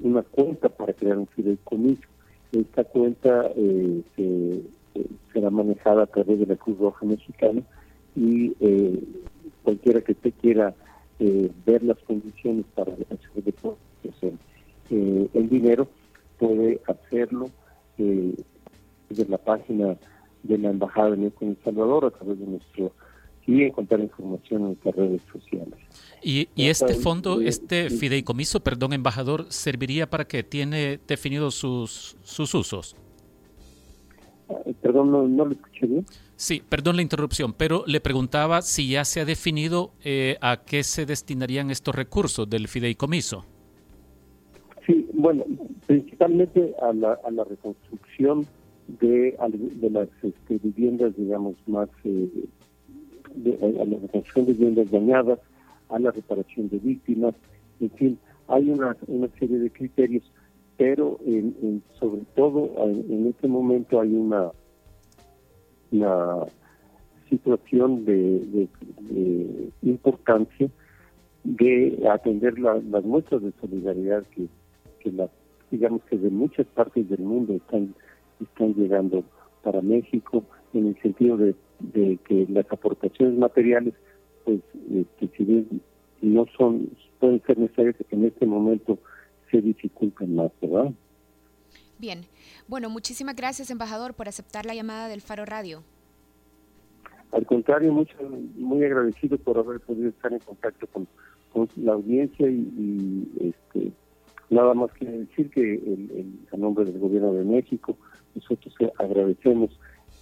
una 0.02 0.22
cuenta 0.22 0.68
para 0.68 0.92
crear 0.92 1.18
un 1.18 1.26
fideicomiso. 1.28 2.08
Esta 2.52 2.84
cuenta 2.84 3.50
se, 4.16 4.62
será 5.32 5.50
manejada 5.50 6.04
a 6.04 6.06
través 6.06 6.38
de 6.38 6.46
la 6.46 6.56
Cruz 6.56 6.78
Roja 6.78 7.04
Mexicana 7.04 7.62
y 8.16 8.54
eh, 8.60 9.00
cualquiera 9.62 10.00
que 10.00 10.12
usted 10.12 10.32
quiera 10.40 10.74
eh, 11.18 11.50
ver 11.64 11.82
las 11.82 11.98
condiciones 11.98 12.64
para 12.74 12.92
hacer 12.92 13.44
depósitos 13.44 14.14
eh, 14.90 15.28
el 15.32 15.48
dinero 15.48 15.88
puede 16.38 16.80
hacerlo 16.86 17.50
eh, 17.98 18.34
desde 19.08 19.26
la 19.28 19.38
página 19.38 19.96
de 20.42 20.58
la 20.58 20.70
Embajada 20.70 21.10
de 21.10 21.32
en 21.40 21.48
El 21.48 21.58
Salvador 21.64 22.04
a 22.04 22.10
través 22.10 22.38
de 22.38 22.46
nuestro 22.46 22.92
y 23.46 23.62
encontrar 23.62 24.00
información 24.00 24.62
en 24.62 24.66
nuestras 24.68 24.94
redes 24.96 25.22
sociales. 25.30 25.78
Y, 26.22 26.48
y 26.54 26.68
este 26.68 26.94
fondo, 26.94 27.42
este 27.42 27.90
fideicomiso, 27.90 28.60
perdón, 28.60 28.94
embajador, 28.94 29.46
serviría 29.50 30.08
para 30.08 30.26
que 30.26 30.42
tiene 30.42 30.98
definidos 31.06 31.54
sus, 31.54 32.16
sus 32.22 32.54
usos. 32.54 32.96
Perdón, 34.84 35.10
no, 35.12 35.26
no 35.26 35.46
lo 35.46 35.52
escuché 35.52 35.86
bien. 35.86 36.04
Sí, 36.36 36.62
perdón 36.68 36.96
la 36.96 37.02
interrupción, 37.02 37.54
pero 37.56 37.84
le 37.86 38.02
preguntaba 38.02 38.60
si 38.60 38.90
ya 38.90 39.06
se 39.06 39.22
ha 39.22 39.24
definido 39.24 39.92
eh, 40.04 40.36
a 40.42 40.62
qué 40.66 40.82
se 40.82 41.06
destinarían 41.06 41.70
estos 41.70 41.94
recursos 41.94 42.50
del 42.50 42.68
fideicomiso. 42.68 43.46
Sí, 44.86 45.08
bueno, 45.14 45.42
principalmente 45.86 46.74
a 46.82 46.92
la, 46.92 47.18
a 47.24 47.30
la 47.30 47.44
reconstrucción 47.44 48.46
de, 49.00 49.34
de 49.80 49.88
las 49.88 50.08
este, 50.22 50.58
viviendas, 50.58 51.16
digamos, 51.16 51.54
más, 51.66 51.88
eh, 52.04 52.28
a 53.62 53.84
la 53.86 53.96
reconstrucción 54.02 54.44
de 54.44 54.52
viviendas 54.52 54.90
dañadas, 54.90 55.38
a 55.88 55.98
la 55.98 56.10
reparación 56.10 56.68
de 56.68 56.78
víctimas, 56.78 57.34
en 57.80 57.90
fin, 57.92 58.18
hay 58.48 58.68
una, 58.68 58.94
una 59.06 59.28
serie 59.38 59.56
de 59.60 59.70
criterios, 59.70 60.30
pero 60.76 61.18
en, 61.24 61.82
sobre 61.98 62.20
todo 62.36 62.70
en 62.84 63.28
este 63.28 63.48
momento 63.48 63.98
hay 63.98 64.12
una 64.12 64.52
la 65.94 66.46
situación 67.28 68.04
de, 68.04 68.68
importancia 69.82 70.68
de 71.44 72.08
atender 72.10 72.58
las 72.58 73.04
muestras 73.04 73.42
de 73.42 73.52
solidaridad 73.60 74.24
que, 74.34 75.12
la, 75.12 75.28
digamos 75.70 76.02
que 76.04 76.18
de 76.18 76.30
muchas 76.30 76.66
partes 76.68 77.08
del 77.08 77.20
mundo 77.20 77.54
están, 77.54 77.94
llegando 78.76 79.24
para 79.62 79.80
México 79.80 80.44
en 80.72 80.88
el 80.88 81.00
sentido 81.00 81.36
de, 81.36 81.54
que 82.24 82.46
las 82.48 82.70
aportaciones 82.70 83.38
materiales 83.38 83.94
pues 84.44 84.60
que 85.18 85.28
si 85.36 85.44
bien 85.44 85.80
no 86.20 86.46
son 86.56 86.90
pueden 87.18 87.42
ser 87.46 87.58
necesarias 87.58 87.96
en 88.10 88.24
este 88.24 88.46
momento 88.46 88.98
se 89.50 89.60
dificultan 89.60 90.34
más 90.34 90.52
verdad 90.60 90.92
Bien, 92.04 92.26
bueno, 92.68 92.90
muchísimas 92.90 93.34
gracias, 93.34 93.70
embajador, 93.70 94.12
por 94.12 94.28
aceptar 94.28 94.66
la 94.66 94.74
llamada 94.74 95.08
del 95.08 95.22
Faro 95.22 95.46
Radio. 95.46 95.82
Al 97.32 97.46
contrario, 97.46 97.94
mucho, 97.94 98.14
muy 98.56 98.84
agradecido 98.84 99.38
por 99.38 99.56
haber 99.56 99.80
podido 99.80 100.10
estar 100.10 100.30
en 100.30 100.40
contacto 100.40 100.86
con, 100.88 101.08
la 101.76 101.94
audiencia 101.94 102.46
y, 102.46 103.26
este, 103.40 103.90
nada 104.50 104.74
más 104.74 104.92
que 104.92 105.06
decir 105.06 105.48
que 105.48 105.76
el, 105.76 106.40
a 106.52 106.58
nombre 106.58 106.84
del 106.84 106.98
Gobierno 106.98 107.32
de 107.32 107.44
México 107.44 107.96
nosotros 108.34 108.74
agradecemos 108.98 109.70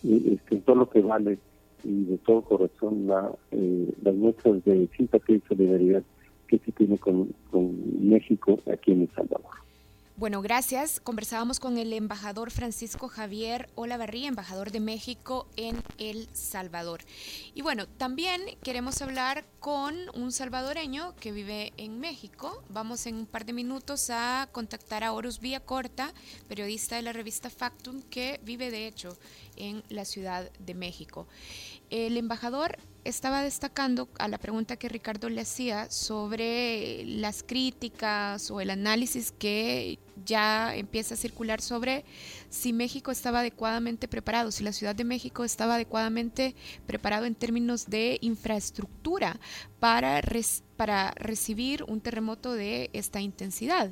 eh, 0.05 0.37
este, 0.37 0.59
todo 0.59 0.77
lo 0.77 0.89
que 0.89 1.01
vale 1.01 1.37
y 1.83 2.05
de 2.05 2.19
todo 2.19 2.43
corazón 2.43 3.09
la, 3.09 3.29
eh, 3.51 3.93
las 4.05 4.15
muestras 4.15 4.65
de 4.65 4.89
simpatía 4.97 5.35
y 5.35 5.43
solidaridad 5.49 6.05
que 6.47 6.59
se 6.59 6.71
tiene 6.71 6.97
con, 6.97 7.35
con 7.51 8.09
México 8.09 8.61
aquí 8.73 8.93
en 8.93 9.01
El 9.01 9.11
Salvador. 9.17 9.62
Bueno, 10.14 10.42
gracias. 10.42 11.00
Conversábamos 11.00 11.59
con 11.59 11.78
el 11.78 11.90
embajador 11.95 12.50
Francisco 12.50 13.09
Javier 13.09 13.71
Olavarría, 13.76 14.28
embajador 14.28 14.71
de 14.71 14.78
México 14.78 15.49
en 15.57 15.83
El 15.97 16.28
Salvador. 16.35 17.00
Y 17.54 17.62
bueno, 17.62 17.88
también 17.88 18.42
queremos 18.62 19.00
hablar 19.00 19.47
con 19.59 19.95
un 20.14 20.31
salvadoreño 20.31 21.16
que 21.16 21.33
vive 21.33 21.73
en 21.78 21.99
México. 21.99 22.62
Vamos 22.69 23.07
en 23.07 23.16
un 23.16 23.26
par 23.26 23.47
de 23.47 23.54
minutos 23.54 24.11
a 24.11 24.50
contactar 24.52 25.02
a 25.02 25.12
Horus 25.12 25.40
Corta, 25.64 26.12
periodista 26.47 26.97
de 26.97 27.02
la 27.02 27.14
revista 27.14 27.49
Factum, 27.49 28.02
que 28.02 28.38
vive 28.45 28.71
de 28.71 28.87
hecho 28.87 29.16
en 29.57 29.83
la 29.88 30.04
Ciudad 30.04 30.52
de 30.59 30.75
México. 30.75 31.26
El 31.88 32.19
embajador 32.19 32.78
estaba 33.05 33.43
destacando 33.43 34.09
a 34.19 34.29
la 34.29 34.39
pregunta 34.39 34.77
que 34.77 34.89
Ricardo 34.89 35.29
le 35.29 35.41
hacía 35.41 35.91
sobre 35.91 37.05
las 37.07 37.43
críticas 37.43 38.51
o 38.51 38.61
el 38.61 38.71
análisis 38.71 39.33
que 39.33 39.99
ya 40.25 40.75
empieza 40.77 41.15
a 41.15 41.17
circular 41.17 41.61
sobre 41.61 42.05
si 42.49 42.73
México 42.73 43.11
estaba 43.11 43.41
adecuadamente 43.41 44.09
preparado, 44.09 44.51
si 44.51 44.63
la 44.63 44.73
Ciudad 44.73 44.95
de 44.95 45.05
México 45.05 45.45
estaba 45.45 45.77
adecuadamente 45.77 46.55
preparado 46.87 47.25
en 47.25 47.35
términos 47.35 47.87
de 47.87 48.19
infraestructura 48.21 49.41
para, 49.81 50.21
para 50.77 51.11
recibir 51.13 51.85
un 51.89 52.01
terremoto 52.01 52.53
de 52.53 52.91
esta 52.93 53.21
intensidad. 53.21 53.91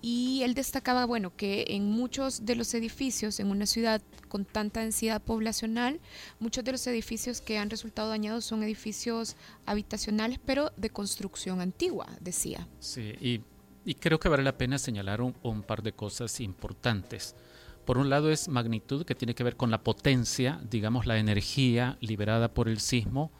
Y 0.00 0.42
él 0.44 0.54
destacaba, 0.54 1.04
bueno, 1.04 1.34
que 1.36 1.66
en 1.68 1.90
muchos 1.90 2.46
de 2.46 2.56
los 2.56 2.72
edificios, 2.74 3.40
en 3.40 3.50
una 3.50 3.66
ciudad 3.66 4.00
con 4.28 4.44
tanta 4.44 4.80
densidad 4.80 5.20
poblacional, 5.20 6.00
muchos 6.38 6.64
de 6.64 6.72
los 6.72 6.86
edificios 6.86 7.40
que 7.40 7.58
han 7.58 7.70
resultado 7.70 8.08
dañados 8.08 8.45
son 8.46 8.62
edificios 8.62 9.36
habitacionales, 9.66 10.38
pero 10.44 10.72
de 10.76 10.90
construcción 10.90 11.60
antigua, 11.60 12.06
decía. 12.20 12.66
Sí, 12.78 13.42
y, 13.84 13.94
creo 13.94 14.18
que 14.18 14.28
vale 14.28 14.42
la 14.42 14.56
pena 14.56 14.78
señalar 14.78 15.20
un, 15.20 15.62
par 15.62 15.82
de 15.82 15.92
cosas 15.92 16.40
importantes. 16.40 17.36
Por 17.84 17.98
un 17.98 18.10
lado 18.10 18.30
es 18.30 18.48
magnitud, 18.48 19.04
que 19.04 19.14
tiene 19.14 19.34
que 19.34 19.44
ver 19.44 19.56
con 19.56 19.70
la 19.70 19.82
potencia, 19.82 20.60
digamos, 20.68 21.06
la 21.06 21.18
energía 21.18 21.96
liberada 22.00 22.52
por 22.52 22.68
el 22.68 22.80
sismo. 22.80 23.30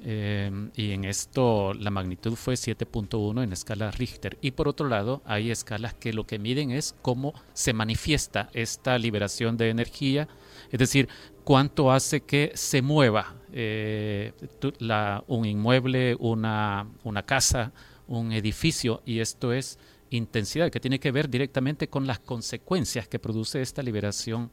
Eh, 0.00 0.70
y 0.76 0.92
en 0.92 1.04
esto 1.04 1.74
la 1.74 1.90
magnitud 1.90 2.36
fue 2.36 2.54
7.1 2.54 3.42
en 3.42 3.52
escala 3.52 3.90
Richter. 3.90 4.38
Y 4.40 4.52
por 4.52 4.68
otro 4.68 4.88
lado, 4.88 5.22
hay 5.24 5.50
escalas 5.50 5.94
que 5.94 6.12
lo 6.12 6.24
que 6.24 6.38
miden 6.38 6.70
es 6.70 6.94
cómo 7.02 7.34
se 7.52 7.72
manifiesta 7.72 8.50
esta 8.52 8.96
liberación 8.98 9.56
de 9.56 9.70
energía, 9.70 10.28
es 10.70 10.78
decir, 10.78 11.08
cuánto 11.42 11.90
hace 11.90 12.20
que 12.20 12.52
se 12.54 12.82
mueva 12.82 13.34
eh, 13.52 14.32
un 15.26 15.44
inmueble, 15.44 16.16
una, 16.18 16.86
una 17.04 17.22
casa, 17.22 17.72
un 18.06 18.32
edificio, 18.32 19.02
y 19.04 19.20
esto 19.20 19.52
es 19.52 19.78
intensidad, 20.10 20.70
que 20.70 20.80
tiene 20.80 20.98
que 20.98 21.12
ver 21.12 21.28
directamente 21.28 21.88
con 21.88 22.06
las 22.06 22.18
consecuencias 22.18 23.08
que 23.08 23.18
produce 23.18 23.60
esta 23.60 23.82
liberación 23.82 24.50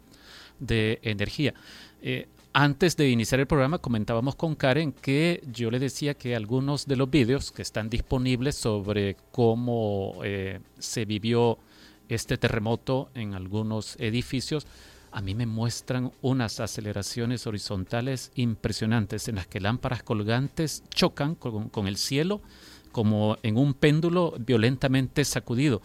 de 0.60 1.00
energía. 1.02 1.54
Eh, 2.02 2.28
antes 2.54 2.96
de 2.96 3.10
iniciar 3.10 3.42
el 3.42 3.48
programa 3.48 3.80
comentábamos 3.80 4.36
con 4.36 4.56
Karen 4.56 4.94
que 4.94 5.44
yo 5.52 5.70
le 5.70 5.80
decía 5.80 6.14
que 6.14 6.38
algunos 6.38 6.86
de 6.86 6.96
los 6.96 7.10
vídeos 7.10 7.52
que 7.52 7.62
están 7.62 7.90
disponibles 7.90 8.56
sobre 8.56 9.18
cómo 9.32 10.20
eh, 10.24 10.60
se 10.80 11.04
vivió 11.04 11.58
este 12.08 12.38
terremoto 12.38 13.10
en 13.14 13.34
algunos 13.34 13.98
edificios, 14.00 14.68
a 15.16 15.22
mí 15.22 15.34
me 15.34 15.46
muestran 15.46 16.12
unas 16.22 16.60
aceleraciones 16.60 17.48
horizontales 17.48 18.34
impresionantes 18.36 19.30
en 19.30 19.36
las 19.36 19.48
que 19.48 19.62
lámparas 19.62 20.04
colgantes 20.04 20.84
chocan 20.90 21.36
con 21.36 21.88
el 21.88 21.96
cielo 21.96 22.42
como 22.92 23.38
en 23.42 23.58
un 23.58 23.74
péndulo 23.74 24.34
violentamente 24.40 25.24
sacudido. 25.24 25.82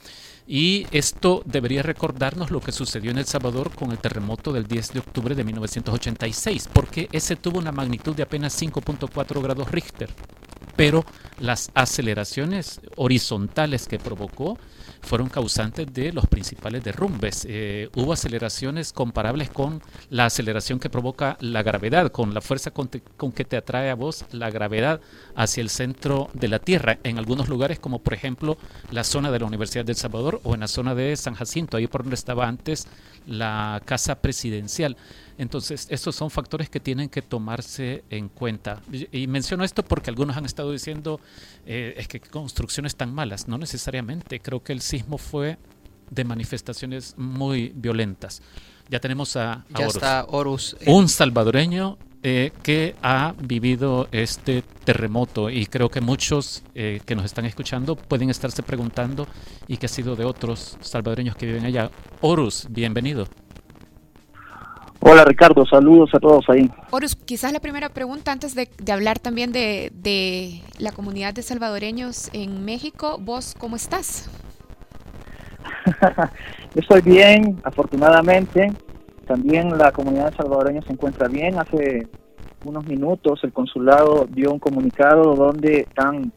Y 0.48 0.86
esto 0.90 1.42
debería 1.44 1.82
recordarnos 1.82 2.50
lo 2.50 2.60
que 2.60 2.72
sucedió 2.72 3.12
en 3.12 3.18
El 3.18 3.24
Salvador 3.24 3.72
con 3.72 3.92
el 3.92 3.98
terremoto 3.98 4.52
del 4.52 4.66
10 4.66 4.94
de 4.94 4.98
octubre 5.00 5.34
de 5.36 5.44
1986, 5.44 6.68
porque 6.72 7.08
ese 7.12 7.36
tuvo 7.36 7.58
una 7.58 7.72
magnitud 7.72 8.16
de 8.16 8.24
apenas 8.24 8.60
5.4 8.60 9.42
grados 9.42 9.70
Richter. 9.70 10.10
Pero 10.76 11.04
las 11.38 11.70
aceleraciones 11.74 12.80
horizontales 12.96 13.86
que 13.88 13.98
provocó 13.98 14.58
fueron 15.02 15.28
causantes 15.28 15.92
de 15.92 16.12
los 16.12 16.26
principales 16.26 16.84
derrumbes. 16.84 17.46
Eh, 17.48 17.88
hubo 17.94 18.12
aceleraciones 18.12 18.92
comparables 18.92 19.50
con 19.50 19.82
la 20.10 20.26
aceleración 20.26 20.78
que 20.78 20.90
provoca 20.90 21.36
la 21.40 21.62
gravedad, 21.62 22.12
con 22.12 22.34
la 22.34 22.40
fuerza 22.40 22.70
con, 22.70 22.88
que 22.88 23.44
te 23.44 23.56
atrae 23.56 23.90
a 23.90 23.94
vos 23.94 24.24
la 24.32 24.50
gravedad 24.50 25.00
hacia 25.34 25.62
el 25.62 25.70
centro 25.70 26.28
de 26.34 26.48
la 26.48 26.58
Tierra, 26.58 26.98
en 27.04 27.18
algunos 27.18 27.48
lugares 27.48 27.78
como 27.78 28.00
por 28.00 28.14
ejemplo 28.14 28.58
la 28.90 29.04
zona 29.04 29.30
de 29.30 29.38
la 29.38 29.46
Universidad 29.46 29.84
del 29.84 29.96
Salvador 29.96 30.40
o 30.44 30.54
en 30.54 30.60
la 30.60 30.68
zona 30.68 30.94
de 30.94 31.16
San 31.16 31.34
Jacinto, 31.34 31.76
ahí 31.76 31.86
por 31.86 32.02
donde 32.02 32.16
estaba 32.16 32.46
antes 32.46 32.86
la 33.30 33.80
casa 33.84 34.20
presidencial. 34.20 34.96
Entonces, 35.38 35.86
estos 35.88 36.16
son 36.16 36.30
factores 36.30 36.68
que 36.68 36.80
tienen 36.80 37.08
que 37.08 37.22
tomarse 37.22 38.04
en 38.10 38.28
cuenta. 38.28 38.82
Y, 39.12 39.26
menciono 39.28 39.64
esto 39.64 39.84
porque 39.84 40.10
algunos 40.10 40.36
han 40.36 40.44
estado 40.44 40.72
diciendo 40.72 41.20
eh, 41.64 41.94
es 41.96 42.08
que 42.08 42.20
construcciones 42.20 42.96
tan 42.96 43.14
malas. 43.14 43.46
No 43.46 43.56
necesariamente. 43.56 44.40
Creo 44.40 44.62
que 44.62 44.72
el 44.72 44.80
sismo 44.80 45.16
fue 45.16 45.58
de 46.10 46.24
manifestaciones 46.24 47.14
muy 47.16 47.72
violentas. 47.74 48.42
Ya 48.90 48.98
tenemos 48.98 49.36
a, 49.36 49.64
Horus. 50.28 50.76
Un 50.84 51.08
salvadoreño 51.08 51.96
eh, 52.24 52.50
que 52.64 52.96
ha 53.02 53.34
vivido 53.40 54.08
este 54.10 54.62
terremoto 54.84 55.48
y 55.48 55.66
creo 55.66 55.88
que 55.88 56.00
muchos 56.00 56.64
eh, 56.74 57.00
que 57.06 57.14
nos 57.14 57.24
están 57.24 57.44
escuchando 57.44 57.94
pueden 57.94 58.30
estarse 58.30 58.64
preguntando 58.64 59.28
y 59.68 59.76
que 59.76 59.86
ha 59.86 59.88
sido 59.88 60.16
de 60.16 60.24
otros 60.24 60.76
salvadoreños 60.80 61.36
que 61.36 61.46
viven 61.46 61.66
allá. 61.66 61.88
Horus, 62.20 62.66
bienvenido. 62.68 63.26
Hola 64.98 65.24
Ricardo, 65.24 65.64
saludos 65.66 66.10
a 66.12 66.18
todos 66.18 66.44
ahí. 66.48 66.68
Horus, 66.90 67.14
quizás 67.14 67.52
la 67.52 67.60
primera 67.60 67.90
pregunta 67.90 68.32
antes 68.32 68.56
de, 68.56 68.68
hablar 68.92 69.20
también 69.20 69.52
de, 69.52 69.92
de, 69.94 70.62
la 70.78 70.90
comunidad 70.90 71.32
de 71.32 71.42
salvadoreños 71.42 72.28
en 72.32 72.64
México, 72.64 73.18
vos 73.20 73.54
cómo 73.56 73.76
estás? 73.76 74.28
Estoy 76.74 77.00
bien, 77.02 77.60
afortunadamente. 77.64 78.72
También 79.26 79.76
la 79.78 79.92
comunidad 79.92 80.34
salvadoreña 80.34 80.82
se 80.82 80.92
encuentra 80.92 81.28
bien. 81.28 81.58
Hace 81.58 82.08
unos 82.64 82.84
minutos 82.86 83.42
el 83.44 83.52
consulado 83.52 84.26
dio 84.28 84.52
un 84.52 84.58
comunicado 84.58 85.34
donde 85.34 85.80
están 85.80 86.32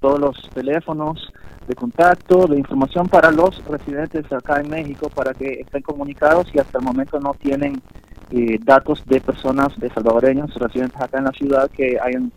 todos 0.00 0.18
los 0.18 0.50
teléfonos 0.54 1.32
de 1.66 1.74
contacto, 1.74 2.46
de 2.46 2.58
información 2.58 3.08
para 3.08 3.30
los 3.30 3.62
residentes 3.66 4.32
acá 4.32 4.60
en 4.60 4.70
México 4.70 5.10
para 5.10 5.34
que 5.34 5.60
estén 5.60 5.82
comunicados 5.82 6.48
y 6.54 6.58
hasta 6.58 6.78
el 6.78 6.84
momento 6.84 7.20
no 7.20 7.34
tienen 7.34 7.82
eh, 8.30 8.58
datos 8.62 9.04
de 9.06 9.20
personas 9.20 9.78
de 9.78 9.90
salvadoreños 9.90 10.54
residentes 10.54 11.00
acá 11.00 11.18
en 11.18 11.24
la 11.24 11.32
ciudad 11.32 11.70
que 11.70 11.98
hayan 12.00 12.32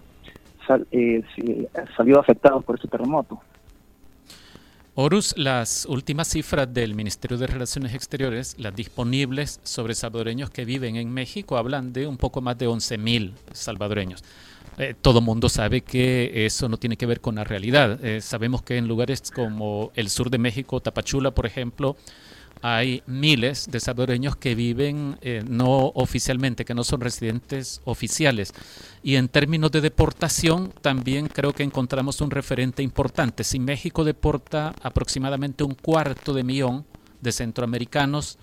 eh, 0.91 1.23
salido 1.95 2.19
afectados 2.19 2.63
por 2.65 2.75
este 2.75 2.87
terremoto. 2.87 3.39
Horus, 4.93 5.33
las 5.37 5.85
últimas 5.85 6.27
cifras 6.27 6.73
del 6.73 6.95
Ministerio 6.95 7.37
de 7.37 7.47
Relaciones 7.47 7.93
Exteriores, 7.93 8.55
las 8.57 8.75
disponibles 8.75 9.61
sobre 9.63 9.95
salvadoreños 9.95 10.49
que 10.49 10.65
viven 10.65 10.97
en 10.97 11.09
México, 11.09 11.55
hablan 11.55 11.93
de 11.93 12.07
un 12.07 12.17
poco 12.17 12.41
más 12.41 12.57
de 12.57 12.67
11.000 12.67 13.31
salvadoreños. 13.53 14.21
Eh, 14.77 14.93
todo 15.01 15.21
mundo 15.21 15.47
sabe 15.47 15.79
que 15.79 16.45
eso 16.45 16.67
no 16.67 16.75
tiene 16.75 16.97
que 16.97 17.05
ver 17.05 17.21
con 17.21 17.35
la 17.35 17.45
realidad. 17.45 18.03
Eh, 18.03 18.19
sabemos 18.19 18.63
que 18.63 18.75
en 18.75 18.89
lugares 18.89 19.31
como 19.33 19.93
el 19.95 20.09
sur 20.09 20.29
de 20.29 20.39
México, 20.39 20.81
Tapachula, 20.81 21.31
por 21.31 21.45
ejemplo, 21.45 21.95
hay 22.61 23.01
miles 23.07 23.69
de 23.71 23.79
salvadoreños 23.79 24.35
que 24.35 24.55
viven 24.55 25.17
eh, 25.21 25.43
no 25.47 25.91
oficialmente, 25.95 26.65
que 26.65 26.75
no 26.75 26.83
son 26.83 27.01
residentes 27.01 27.81
oficiales. 27.85 28.53
Y 29.03 29.15
en 29.15 29.29
términos 29.29 29.71
de 29.71 29.81
deportación, 29.81 30.71
también 30.81 31.27
creo 31.27 31.53
que 31.53 31.63
encontramos 31.63 32.21
un 32.21 32.29
referente 32.29 32.83
importante. 32.83 33.43
Si 33.43 33.59
México 33.59 34.03
deporta 34.03 34.75
aproximadamente 34.81 35.63
un 35.63 35.73
cuarto 35.73 36.33
de 36.33 36.43
millón 36.43 36.85
de 37.19 37.31
centroamericanos 37.31 38.37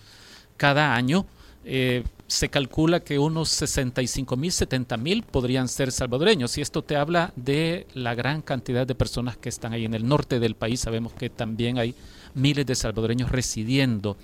cada 0.56 0.94
año, 0.94 1.26
eh, 1.64 2.02
se 2.28 2.50
calcula 2.50 3.00
que 3.00 3.18
unos 3.18 3.48
65 3.48 4.36
mil, 4.36 4.52
70 4.52 4.96
mil 4.98 5.22
podrían 5.22 5.66
ser 5.66 5.90
salvadoreños. 5.90 6.58
Y 6.58 6.60
esto 6.60 6.82
te 6.82 6.94
habla 6.94 7.32
de 7.36 7.86
la 7.94 8.14
gran 8.14 8.42
cantidad 8.42 8.86
de 8.86 8.94
personas 8.94 9.38
que 9.38 9.48
están 9.48 9.72
ahí 9.72 9.86
en 9.86 9.94
el 9.94 10.06
norte 10.06 10.38
del 10.38 10.54
país. 10.54 10.80
Sabemos 10.80 11.14
que 11.14 11.30
también 11.30 11.78
hay 11.78 11.94
miles 12.34 12.66
de 12.66 12.74
salvadoreños 12.74 13.32
residiendo. 13.32 14.18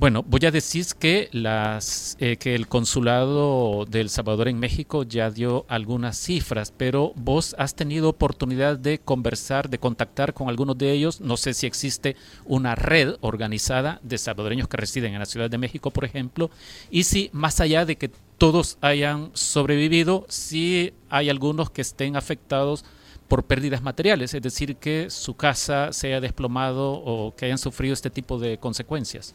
Bueno, 0.00 0.22
voy 0.22 0.40
a 0.46 0.50
decir 0.50 0.86
que, 0.98 1.28
las, 1.30 2.16
eh, 2.20 2.38
que 2.38 2.54
el 2.54 2.68
consulado 2.68 3.84
del 3.84 4.08
Salvador 4.08 4.48
en 4.48 4.58
México 4.58 5.02
ya 5.02 5.30
dio 5.30 5.66
algunas 5.68 6.16
cifras, 6.16 6.72
pero 6.74 7.12
vos 7.16 7.54
has 7.58 7.74
tenido 7.74 8.08
oportunidad 8.08 8.78
de 8.78 8.98
conversar, 8.98 9.68
de 9.68 9.76
contactar 9.76 10.32
con 10.32 10.48
algunos 10.48 10.78
de 10.78 10.92
ellos. 10.92 11.20
No 11.20 11.36
sé 11.36 11.52
si 11.52 11.66
existe 11.66 12.16
una 12.46 12.74
red 12.76 13.16
organizada 13.20 14.00
de 14.02 14.16
salvadoreños 14.16 14.68
que 14.68 14.78
residen 14.78 15.12
en 15.12 15.18
la 15.18 15.26
Ciudad 15.26 15.50
de 15.50 15.58
México, 15.58 15.90
por 15.90 16.06
ejemplo, 16.06 16.50
y 16.90 17.02
si 17.02 17.28
más 17.34 17.60
allá 17.60 17.84
de 17.84 17.96
que 17.96 18.10
todos 18.38 18.78
hayan 18.80 19.30
sobrevivido, 19.34 20.24
si 20.30 20.94
hay 21.10 21.28
algunos 21.28 21.68
que 21.68 21.82
estén 21.82 22.16
afectados 22.16 22.86
por 23.28 23.44
pérdidas 23.44 23.82
materiales, 23.82 24.32
es 24.32 24.40
decir, 24.40 24.76
que 24.76 25.10
su 25.10 25.34
casa 25.34 25.92
se 25.92 26.06
haya 26.06 26.22
desplomado 26.22 26.92
o 26.92 27.36
que 27.36 27.44
hayan 27.44 27.58
sufrido 27.58 27.92
este 27.92 28.08
tipo 28.08 28.38
de 28.38 28.56
consecuencias. 28.56 29.34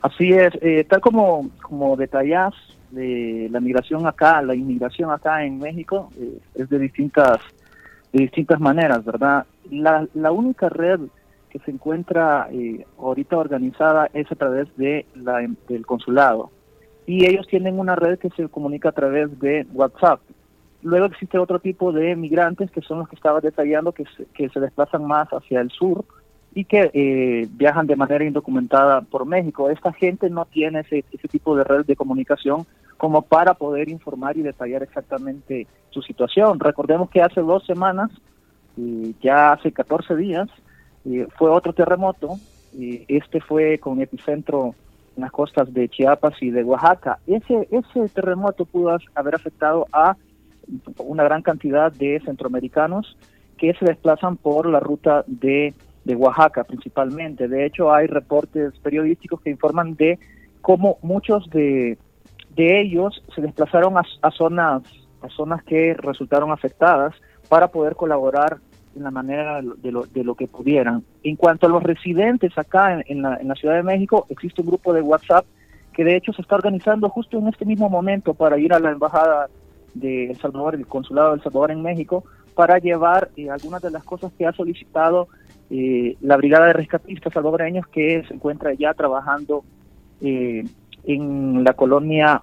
Así 0.00 0.32
es, 0.32 0.52
eh, 0.60 0.84
tal 0.88 1.00
como, 1.00 1.50
como 1.60 1.96
detallas, 1.96 2.54
de 2.90 3.48
la 3.50 3.60
migración 3.60 4.06
acá, 4.06 4.40
la 4.42 4.54
inmigración 4.54 5.10
acá 5.10 5.44
en 5.44 5.58
México 5.58 6.10
eh, 6.18 6.38
es 6.54 6.68
de 6.68 6.78
distintas, 6.78 7.38
de 8.12 8.22
distintas 8.22 8.60
maneras, 8.60 9.04
¿verdad? 9.04 9.46
La, 9.70 10.06
la 10.14 10.32
única 10.32 10.68
red 10.68 11.00
que 11.50 11.58
se 11.60 11.70
encuentra 11.70 12.48
eh, 12.50 12.84
ahorita 12.98 13.36
organizada 13.36 14.08
es 14.12 14.30
a 14.30 14.36
través 14.36 14.74
de 14.76 15.06
la, 15.14 15.46
del 15.68 15.86
consulado 15.86 16.50
y 17.06 17.26
ellos 17.26 17.46
tienen 17.46 17.78
una 17.78 17.96
red 17.96 18.18
que 18.18 18.30
se 18.30 18.48
comunica 18.48 18.90
a 18.90 18.92
través 18.92 19.38
de 19.38 19.66
WhatsApp. 19.72 20.20
Luego 20.82 21.06
existe 21.06 21.38
otro 21.38 21.58
tipo 21.58 21.90
de 21.90 22.14
migrantes 22.14 22.70
que 22.70 22.82
son 22.82 23.00
los 23.00 23.08
que 23.08 23.16
estaba 23.16 23.40
detallando 23.40 23.92
que 23.92 24.04
que 24.34 24.48
se 24.50 24.60
desplazan 24.60 25.04
más 25.06 25.28
hacia 25.28 25.60
el 25.60 25.70
sur, 25.70 26.04
y 26.58 26.64
que 26.64 26.90
eh, 26.92 27.46
viajan 27.52 27.86
de 27.86 27.94
manera 27.94 28.24
indocumentada 28.24 29.00
por 29.02 29.24
México. 29.24 29.70
Esta 29.70 29.92
gente 29.92 30.28
no 30.28 30.44
tiene 30.44 30.80
ese, 30.80 31.04
ese 31.12 31.28
tipo 31.28 31.54
de 31.54 31.62
red 31.62 31.86
de 31.86 31.94
comunicación 31.94 32.66
como 32.96 33.22
para 33.22 33.54
poder 33.54 33.88
informar 33.88 34.36
y 34.36 34.42
detallar 34.42 34.82
exactamente 34.82 35.68
su 35.90 36.02
situación. 36.02 36.58
Recordemos 36.58 37.10
que 37.10 37.22
hace 37.22 37.42
dos 37.42 37.64
semanas, 37.64 38.10
ya 39.22 39.52
hace 39.52 39.70
14 39.70 40.16
días, 40.16 40.48
fue 41.36 41.48
otro 41.48 41.72
terremoto, 41.72 42.40
este 43.06 43.40
fue 43.40 43.78
con 43.78 44.00
epicentro 44.00 44.74
en 45.14 45.22
las 45.22 45.30
costas 45.30 45.72
de 45.72 45.88
Chiapas 45.88 46.42
y 46.42 46.50
de 46.50 46.64
Oaxaca. 46.64 47.20
Ese, 47.28 47.68
ese 47.70 48.08
terremoto 48.08 48.64
pudo 48.64 48.98
haber 49.14 49.36
afectado 49.36 49.86
a 49.92 50.16
una 50.98 51.22
gran 51.22 51.42
cantidad 51.42 51.92
de 51.92 52.20
centroamericanos 52.24 53.16
que 53.58 53.74
se 53.74 53.84
desplazan 53.84 54.36
por 54.36 54.66
la 54.66 54.80
ruta 54.80 55.22
de 55.28 55.72
de 56.08 56.16
Oaxaca 56.16 56.64
principalmente. 56.64 57.48
De 57.48 57.66
hecho, 57.66 57.92
hay 57.92 58.06
reportes 58.06 58.72
periodísticos 58.78 59.42
que 59.42 59.50
informan 59.50 59.94
de 59.94 60.18
cómo 60.62 60.96
muchos 61.02 61.48
de, 61.50 61.98
de 62.56 62.80
ellos 62.80 63.22
se 63.34 63.42
desplazaron 63.42 63.98
a, 63.98 64.30
zonas 64.30 64.82
a 65.20 65.28
zonas 65.28 65.62
que 65.64 65.94
resultaron 65.94 66.50
afectadas 66.50 67.14
para 67.48 67.68
poder 67.68 67.94
colaborar 67.94 68.56
en 68.96 69.02
la 69.02 69.10
manera 69.10 69.60
de 69.60 69.92
lo, 69.92 70.04
de 70.06 70.24
lo 70.24 70.34
que 70.34 70.46
pudieran. 70.46 71.04
En 71.22 71.36
cuanto 71.36 71.66
a 71.66 71.68
los 71.68 71.82
residentes 71.82 72.56
acá 72.56 73.02
en, 73.06 73.20
la, 73.22 73.36
en 73.36 73.48
la 73.48 73.54
Ciudad 73.54 73.74
de 73.74 73.82
México, 73.82 74.26
existe 74.30 74.62
un 74.62 74.68
grupo 74.68 74.94
de 74.94 75.02
WhatsApp 75.02 75.44
que 75.92 76.04
de 76.04 76.16
hecho 76.16 76.32
se 76.32 76.40
está 76.40 76.54
organizando 76.54 77.10
justo 77.10 77.38
en 77.38 77.48
este 77.48 77.66
mismo 77.66 77.90
momento 77.90 78.32
para 78.32 78.58
ir 78.58 78.72
a 78.72 78.80
la 78.80 78.92
embajada 78.92 79.48
de 79.92 80.30
El 80.30 80.38
Salvador, 80.38 80.74
el 80.74 80.86
consulado 80.86 81.30
de 81.30 81.36
El 81.36 81.42
Salvador 81.42 81.70
en 81.72 81.82
México, 81.82 82.24
para 82.54 82.78
llevar 82.78 83.30
eh, 83.36 83.50
algunas 83.50 83.82
de 83.82 83.90
las 83.90 84.04
cosas 84.04 84.32
que 84.38 84.46
ha 84.46 84.52
solicitado 84.52 85.28
eh, 85.70 86.16
la 86.22 86.36
Brigada 86.36 86.68
de 86.68 86.72
Rescatistas 86.72 87.32
Salvadoreños 87.32 87.86
que 87.88 88.24
se 88.26 88.34
encuentra 88.34 88.72
ya 88.72 88.94
trabajando 88.94 89.64
eh, 90.20 90.64
en 91.04 91.62
la 91.62 91.74
colonia, 91.74 92.42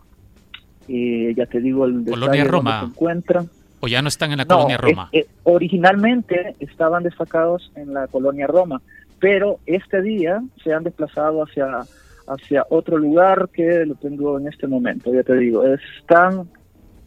eh, 0.88 1.34
ya 1.36 1.48
te 1.48 1.60
digo, 1.60 1.86
el 1.86 2.06
Colonia 2.06 2.44
Roma. 2.44 2.82
Se 2.82 2.86
encuentran. 2.86 3.50
¿O 3.80 3.88
ya 3.88 4.02
no 4.02 4.10
están 4.10 4.32
en 4.32 4.38
la 4.38 4.46
colonia 4.46 4.78
Roma? 4.78 5.10
originalmente 5.44 6.56
estaban 6.60 7.04
destacados 7.04 7.72
en 7.76 7.94
la 7.94 8.08
colonia 8.08 8.48
Roma, 8.48 8.82
pero 9.20 9.60
este 9.66 10.02
día 10.02 10.42
se 10.64 10.74
han 10.74 10.84
desplazado 10.84 11.44
hacia, 11.44 11.82
hacia 12.28 12.66
otro 12.70 12.98
lugar 12.98 13.50
que 13.52 13.86
lo 13.86 13.96
tengo 13.96 14.40
en 14.40 14.48
este 14.48 14.68
momento, 14.68 15.14
ya 15.14 15.24
te 15.24 15.36
digo. 15.36 15.64
Están, 15.66 16.48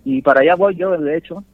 y 0.04 0.20
para 0.22 0.40
allá 0.40 0.56
voy 0.56 0.76
yo, 0.76 0.96
de 0.98 1.16
hecho, 1.16 1.44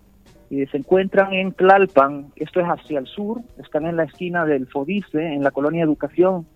se 0.49 0.77
encuentran 0.77 1.33
en 1.33 1.53
Tlalpan, 1.53 2.27
esto 2.37 2.61
es 2.61 2.67
hacia 2.67 2.99
el 2.99 3.07
sur, 3.07 3.41
están 3.59 3.87
en 3.87 3.97
la 3.97 4.05
esquina 4.05 4.45
del 4.45 4.67
Fodice, 4.67 5.35
en 5.35 5.43
la 5.43 5.51
colonia 5.51 5.85
Educación. 5.85 6.47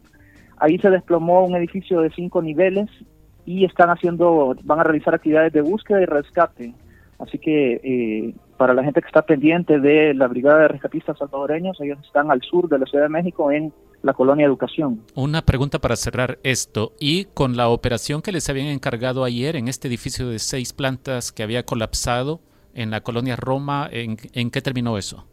Ahí 0.58 0.78
se 0.78 0.90
desplomó 0.90 1.44
un 1.44 1.56
edificio 1.56 2.00
de 2.00 2.10
cinco 2.10 2.42
niveles 2.42 2.88
y 3.44 3.64
están 3.64 3.90
haciendo, 3.90 4.54
van 4.64 4.80
a 4.80 4.84
realizar 4.84 5.14
actividades 5.14 5.52
de 5.52 5.62
búsqueda 5.62 6.02
y 6.02 6.06
rescate. 6.06 6.74
Así 7.18 7.38
que 7.38 7.80
eh, 7.82 8.34
para 8.56 8.74
la 8.74 8.84
gente 8.84 9.00
que 9.00 9.06
está 9.06 9.22
pendiente 9.22 9.80
de 9.80 10.14
la 10.14 10.28
Brigada 10.28 10.60
de 10.60 10.68
Rescatistas 10.68 11.18
Salvadoreños, 11.18 11.80
ellos 11.80 11.98
están 12.04 12.30
al 12.30 12.42
sur 12.42 12.68
de 12.68 12.78
la 12.78 12.86
Ciudad 12.86 13.04
de 13.04 13.08
México 13.08 13.50
en 13.50 13.72
la 14.02 14.12
colonia 14.12 14.46
Educación. 14.46 15.02
Una 15.14 15.42
pregunta 15.42 15.78
para 15.80 15.96
cerrar 15.96 16.38
esto. 16.42 16.92
Y 17.00 17.24
con 17.24 17.56
la 17.56 17.68
operación 17.68 18.22
que 18.22 18.32
les 18.32 18.48
habían 18.48 18.66
encargado 18.66 19.24
ayer 19.24 19.56
en 19.56 19.68
este 19.68 19.88
edificio 19.88 20.28
de 20.28 20.38
seis 20.38 20.72
plantas 20.72 21.32
que 21.32 21.42
había 21.42 21.64
colapsado, 21.64 22.40
en 22.74 22.90
la 22.90 23.00
colonia 23.00 23.36
Roma, 23.36 23.88
¿en, 23.90 24.16
qué 24.16 24.62
terminó 24.62 24.98
eso? 24.98 25.26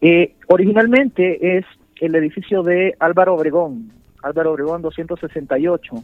Eh, 0.00 0.34
originalmente 0.48 1.58
es 1.58 1.64
el 2.00 2.14
edificio 2.14 2.62
de 2.62 2.94
Álvaro 2.98 3.34
Obregón. 3.34 3.92
Álvaro 4.22 4.52
Obregón 4.52 4.82
268. 4.82 5.94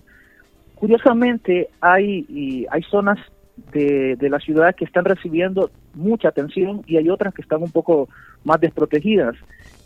Curiosamente, 0.75 1.69
hay, 1.81 2.67
hay 2.71 2.83
zonas 2.85 3.19
de, 3.73 4.17
de, 4.17 4.31
la 4.31 4.39
ciudad 4.39 4.75
que 4.75 4.85
están 4.85 5.05
recibiendo 5.05 5.71
mucha 5.95 6.29
atención 6.29 6.83
y 6.87 6.97
hay 6.97 7.11
otras 7.11 7.35
que 7.35 7.43
están 7.43 7.63
un 7.63 7.71
poco 7.71 8.09
más 8.45 8.61
desprotegidas. 8.61 9.37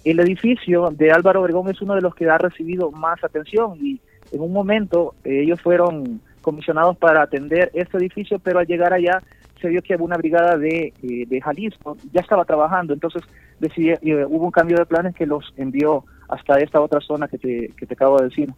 El 0.05 0.21
edificio 0.21 0.91
de 0.91 1.11
Álvaro 1.11 1.41
Obregón 1.41 1.69
es 1.71 1.81
uno 1.81 1.95
de 1.95 2.03
los 2.03 2.15
que 2.15 2.29
ha 2.29 2.39
recibido 2.39 2.91
más 2.91 3.23
atención 3.25 3.79
y 3.81 4.01
en 4.33 4.41
un 4.41 4.53
momento 4.53 5.15
eh, 5.25 5.43
ellos 5.43 5.61
fueron 5.61 6.21
comisionados 6.43 6.97
para 6.99 7.23
atender 7.23 7.71
este 7.73 7.97
edificio, 7.97 8.39
pero 8.39 8.59
al 8.59 8.67
llegar 8.67 8.93
allá 8.93 9.23
se 9.61 9.69
vio 9.69 9.83
que 9.83 9.97
una 9.97 10.17
brigada 10.17 10.57
de, 10.57 10.93
eh, 11.03 11.27
de 11.27 11.41
Jalisco 11.41 11.97
ya 12.13 12.21
estaba 12.21 12.45
trabajando, 12.45 12.93
entonces 12.93 13.23
decidí, 13.61 13.91
eh, 13.91 14.27
hubo 14.27 14.45
un 14.45 14.51
cambio 14.51 14.77
de 14.77 14.87
planes 14.87 15.15
que 15.15 15.27
los 15.27 15.53
envió 15.57 16.05
hasta 16.29 16.59
esta 16.59 16.81
otra 16.81 17.01
zona 17.01 17.29
que 17.29 17.39
te, 17.39 17.73
que 17.77 17.87
te 17.87 17.95
acabo 17.95 18.19
de 18.19 18.29
decir. 18.29 18.53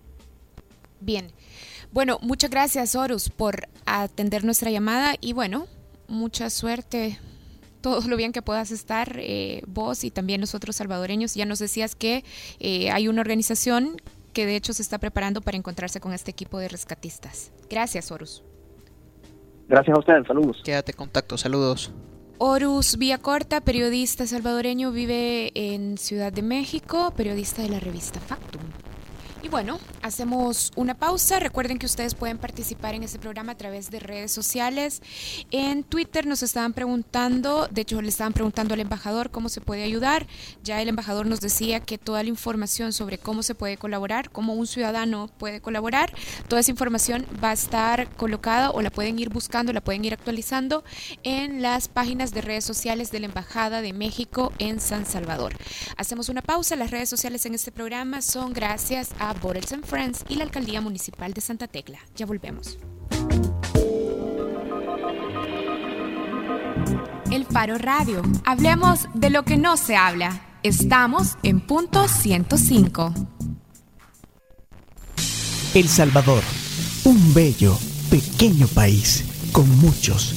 Bien. 1.00 1.26
Bueno, 1.92 2.18
muchas 2.20 2.50
gracias, 2.50 2.94
Horus, 2.94 3.30
por 3.30 3.68
atender 3.87 4.44
nuestra 4.44 4.70
llamada 4.70 5.14
y 5.20 5.32
bueno, 5.32 5.66
mucha 6.09 6.50
suerte. 6.50 7.18
Todo 7.80 8.00
lo 8.09 8.16
bien 8.16 8.32
que 8.32 8.42
puedas 8.42 8.72
estar, 8.72 9.16
eh, 9.18 9.62
vos 9.66 10.02
y 10.02 10.11
también 10.11 10.40
nosotros 10.40 10.76
salvadoreños. 10.76 11.35
Ya 11.35 11.44
nos 11.44 11.61
decías 11.61 11.94
que 11.94 12.24
eh, 12.59 12.90
hay 12.90 13.06
una 13.06 13.20
organización 13.20 14.00
que 14.32 14.44
de 14.44 14.56
hecho 14.56 14.72
se 14.72 14.82
está 14.82 14.98
preparando 14.98 15.40
para 15.40 15.56
encontrarse 15.56 16.00
con 16.00 16.12
este 16.12 16.32
equipo 16.32 16.59
de 16.59 16.68
rescatistas. 16.68 17.52
Gracias, 17.70 18.11
Horus. 18.11 18.42
Gracias 19.68 19.96
a 19.96 19.98
ustedes, 19.98 20.26
saludos. 20.26 20.61
Quédate 20.64 20.92
contacto, 20.92 21.37
saludos. 21.37 21.92
Horus 22.38 22.98
Corta, 23.22 23.62
periodista 23.62 24.26
salvadoreño, 24.26 24.92
vive 24.92 25.52
en 25.55 25.96
Ciudad 25.96 26.33
de 26.33 26.42
México, 26.42 27.12
periodista 27.16 27.62
de 27.62 27.70
la 27.70 27.81
revista 27.81 28.20
Factum. 28.20 28.61
Y 29.42 29.49
bueno, 29.49 29.79
hacemos 30.03 30.72
una 30.77 30.94
pausa. 30.94 31.38
Recuerden 31.38 31.79
que 31.79 31.87
ustedes 31.87 32.14
pueden 32.14 32.38
participar 32.38 32.94
en 32.94 33.03
este 33.03 33.18
programa 33.18 33.53
a 33.53 33.57
través 33.57 33.90
de 33.90 34.01
redes 34.01 34.33
sociales. 34.33 35.03
En 35.51 35.85
Twitter 35.85 36.27
nos 36.27 36.42
estaban 36.42 36.72
preguntando, 36.72 37.68
de 37.70 37.83
hecho 37.83 38.03
le 38.03 38.09
estaban 38.09 38.33
preguntando 38.33 38.75
al 38.75 38.81
embajador 38.81 39.31
cómo 39.31 39.49
se 39.49 39.61
puede 39.61 39.85
ayudar. 39.85 40.27
Ya 40.64 40.83
el 40.83 40.88
embajador 40.88 41.27
nos 41.27 41.40
decía 41.40 41.81
que 41.81 41.99
toda 41.99 42.22
la 42.22 42.29
información 42.29 42.92
sobre 42.92 43.18
cómo 43.18 43.42
se 43.42 43.55
puede 43.55 43.77
colaborar, 43.77 44.31
cómo 44.31 44.55
un 44.55 44.66
ciudadano 44.66 45.29
puede 45.38 45.61
colaborar, 45.61 46.12
toda 46.49 46.61
esa 46.61 46.70
información 46.70 47.27
va 47.42 47.51
a 47.51 47.55
estar 47.55 48.09
colocada 48.16 48.70
o 48.70 48.83
la 48.83 48.90
pueden 48.90 49.18
ir 49.18 49.29
buscando, 49.29 49.72
la 49.72 49.81
pueden 49.81 50.05
ir 50.05 50.14
actualizando 50.14 50.83
en 51.22 51.62
las 51.62 51.88
páginas 51.88 52.33
de 52.33 52.40
redes 52.40 52.64
sociales 52.64 53.11
de 53.11 53.20
la 53.20 53.27
Embajada 53.27 53.81
de 53.81 53.92
México 53.92 54.53
en 54.59 54.81
San 54.81 55.07
Salvador. 55.07 55.55
Hacemos 55.96 56.29
una 56.29 56.42
pausa. 56.42 56.77
Las 56.77 56.90
redes 56.90 57.09
sociales 57.09 57.46
en 57.46 57.55
este 57.55 57.72
programa 57.72 58.22
son 58.22 58.53
gracias 58.53 59.11
a 59.18 59.25
Bottles 59.34 59.72
and 59.72 59.84
Friends 59.84 60.24
y 60.28 60.36
la 60.36 60.44
Alcaldía 60.44 60.80
Municipal 60.80 61.32
de 61.32 61.40
Santa 61.40 61.66
Tecla. 61.66 61.98
Ya 62.14 62.26
volvemos. 62.26 62.78
El 67.30 67.44
Faro 67.44 67.78
Radio. 67.78 68.22
Hablemos 68.44 69.08
de 69.14 69.30
lo 69.30 69.44
que 69.44 69.56
no 69.56 69.76
se 69.76 69.96
habla. 69.96 70.40
Estamos 70.62 71.36
en 71.42 71.60
punto 71.60 72.08
105. 72.08 73.12
El 75.74 75.88
Salvador. 75.88 76.42
Un 77.04 77.34
bello, 77.34 77.78
pequeño 78.10 78.66
país 78.68 79.24
con 79.52 79.68
muchos, 79.78 80.34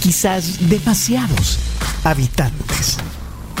quizás 0.00 0.68
demasiados, 0.68 1.58
habitantes. 2.04 2.98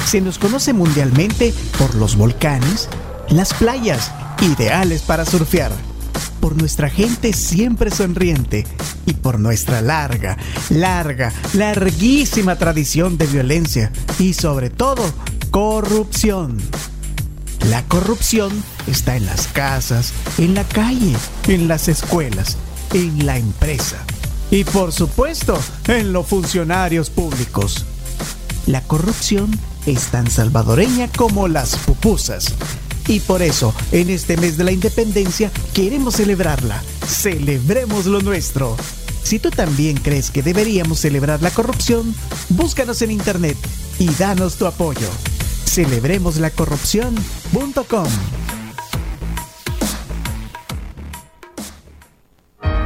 Se 0.06 0.20
nos 0.20 0.38
conoce 0.38 0.72
mundialmente 0.72 1.54
por 1.78 1.94
los 1.94 2.16
volcanes, 2.16 2.88
las 3.28 3.52
playas 3.54 4.12
ideales 4.42 5.02
para 5.02 5.26
surfear, 5.26 5.70
por 6.40 6.56
nuestra 6.56 6.88
gente 6.88 7.32
siempre 7.32 7.90
sonriente 7.90 8.66
y 9.04 9.12
por 9.12 9.38
nuestra 9.38 9.82
larga, 9.82 10.38
larga, 10.70 11.32
larguísima 11.52 12.56
tradición 12.56 13.18
de 13.18 13.26
violencia 13.26 13.92
y 14.18 14.32
sobre 14.32 14.70
todo 14.70 15.02
corrupción. 15.50 16.58
La 17.68 17.84
corrupción 17.84 18.50
está 18.86 19.16
en 19.16 19.26
las 19.26 19.46
casas, 19.48 20.14
en 20.38 20.54
la 20.54 20.64
calle, 20.64 21.14
en 21.46 21.68
las 21.68 21.88
escuelas, 21.88 22.56
en 22.94 23.26
la 23.26 23.36
empresa 23.36 23.98
y 24.50 24.64
por 24.64 24.92
supuesto 24.92 25.58
en 25.86 26.12
los 26.12 26.26
funcionarios 26.26 27.10
públicos. 27.10 27.84
La 28.66 28.82
corrupción 28.82 29.50
es 29.84 30.06
tan 30.06 30.30
salvadoreña 30.30 31.08
como 31.14 31.48
las 31.48 31.76
pupusas 31.76 32.54
y 33.08 33.20
por 33.20 33.40
eso, 33.42 33.74
en 33.92 34.10
este 34.10 34.36
mes 34.36 34.56
de 34.56 34.64
la 34.64 34.72
independencia, 34.72 35.52
queremos 35.74 36.16
celebrarla. 36.16 36.82
Celebremos 37.06 38.06
lo 38.06 38.20
nuestro. 38.20 38.76
Si 39.22 39.38
tú 39.38 39.50
también 39.50 39.98
crees 39.98 40.30
que 40.30 40.42
deberíamos 40.42 40.98
celebrar 41.00 41.42
la 41.42 41.50
corrupción, 41.50 42.14
búscanos 42.48 43.02
en 43.02 43.10
internet 43.10 43.58
y 43.98 44.08
danos 44.14 44.56
tu 44.56 44.64
apoyo. 44.66 45.08
Celebremosłacorrupción.com 45.66 48.49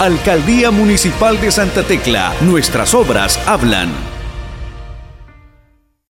Alcaldía 0.00 0.70
Municipal 0.70 1.40
de 1.40 1.52
Santa 1.52 1.82
Tecla. 1.84 2.34
Nuestras 2.40 2.94
obras 2.94 3.38
hablan. 3.46 4.17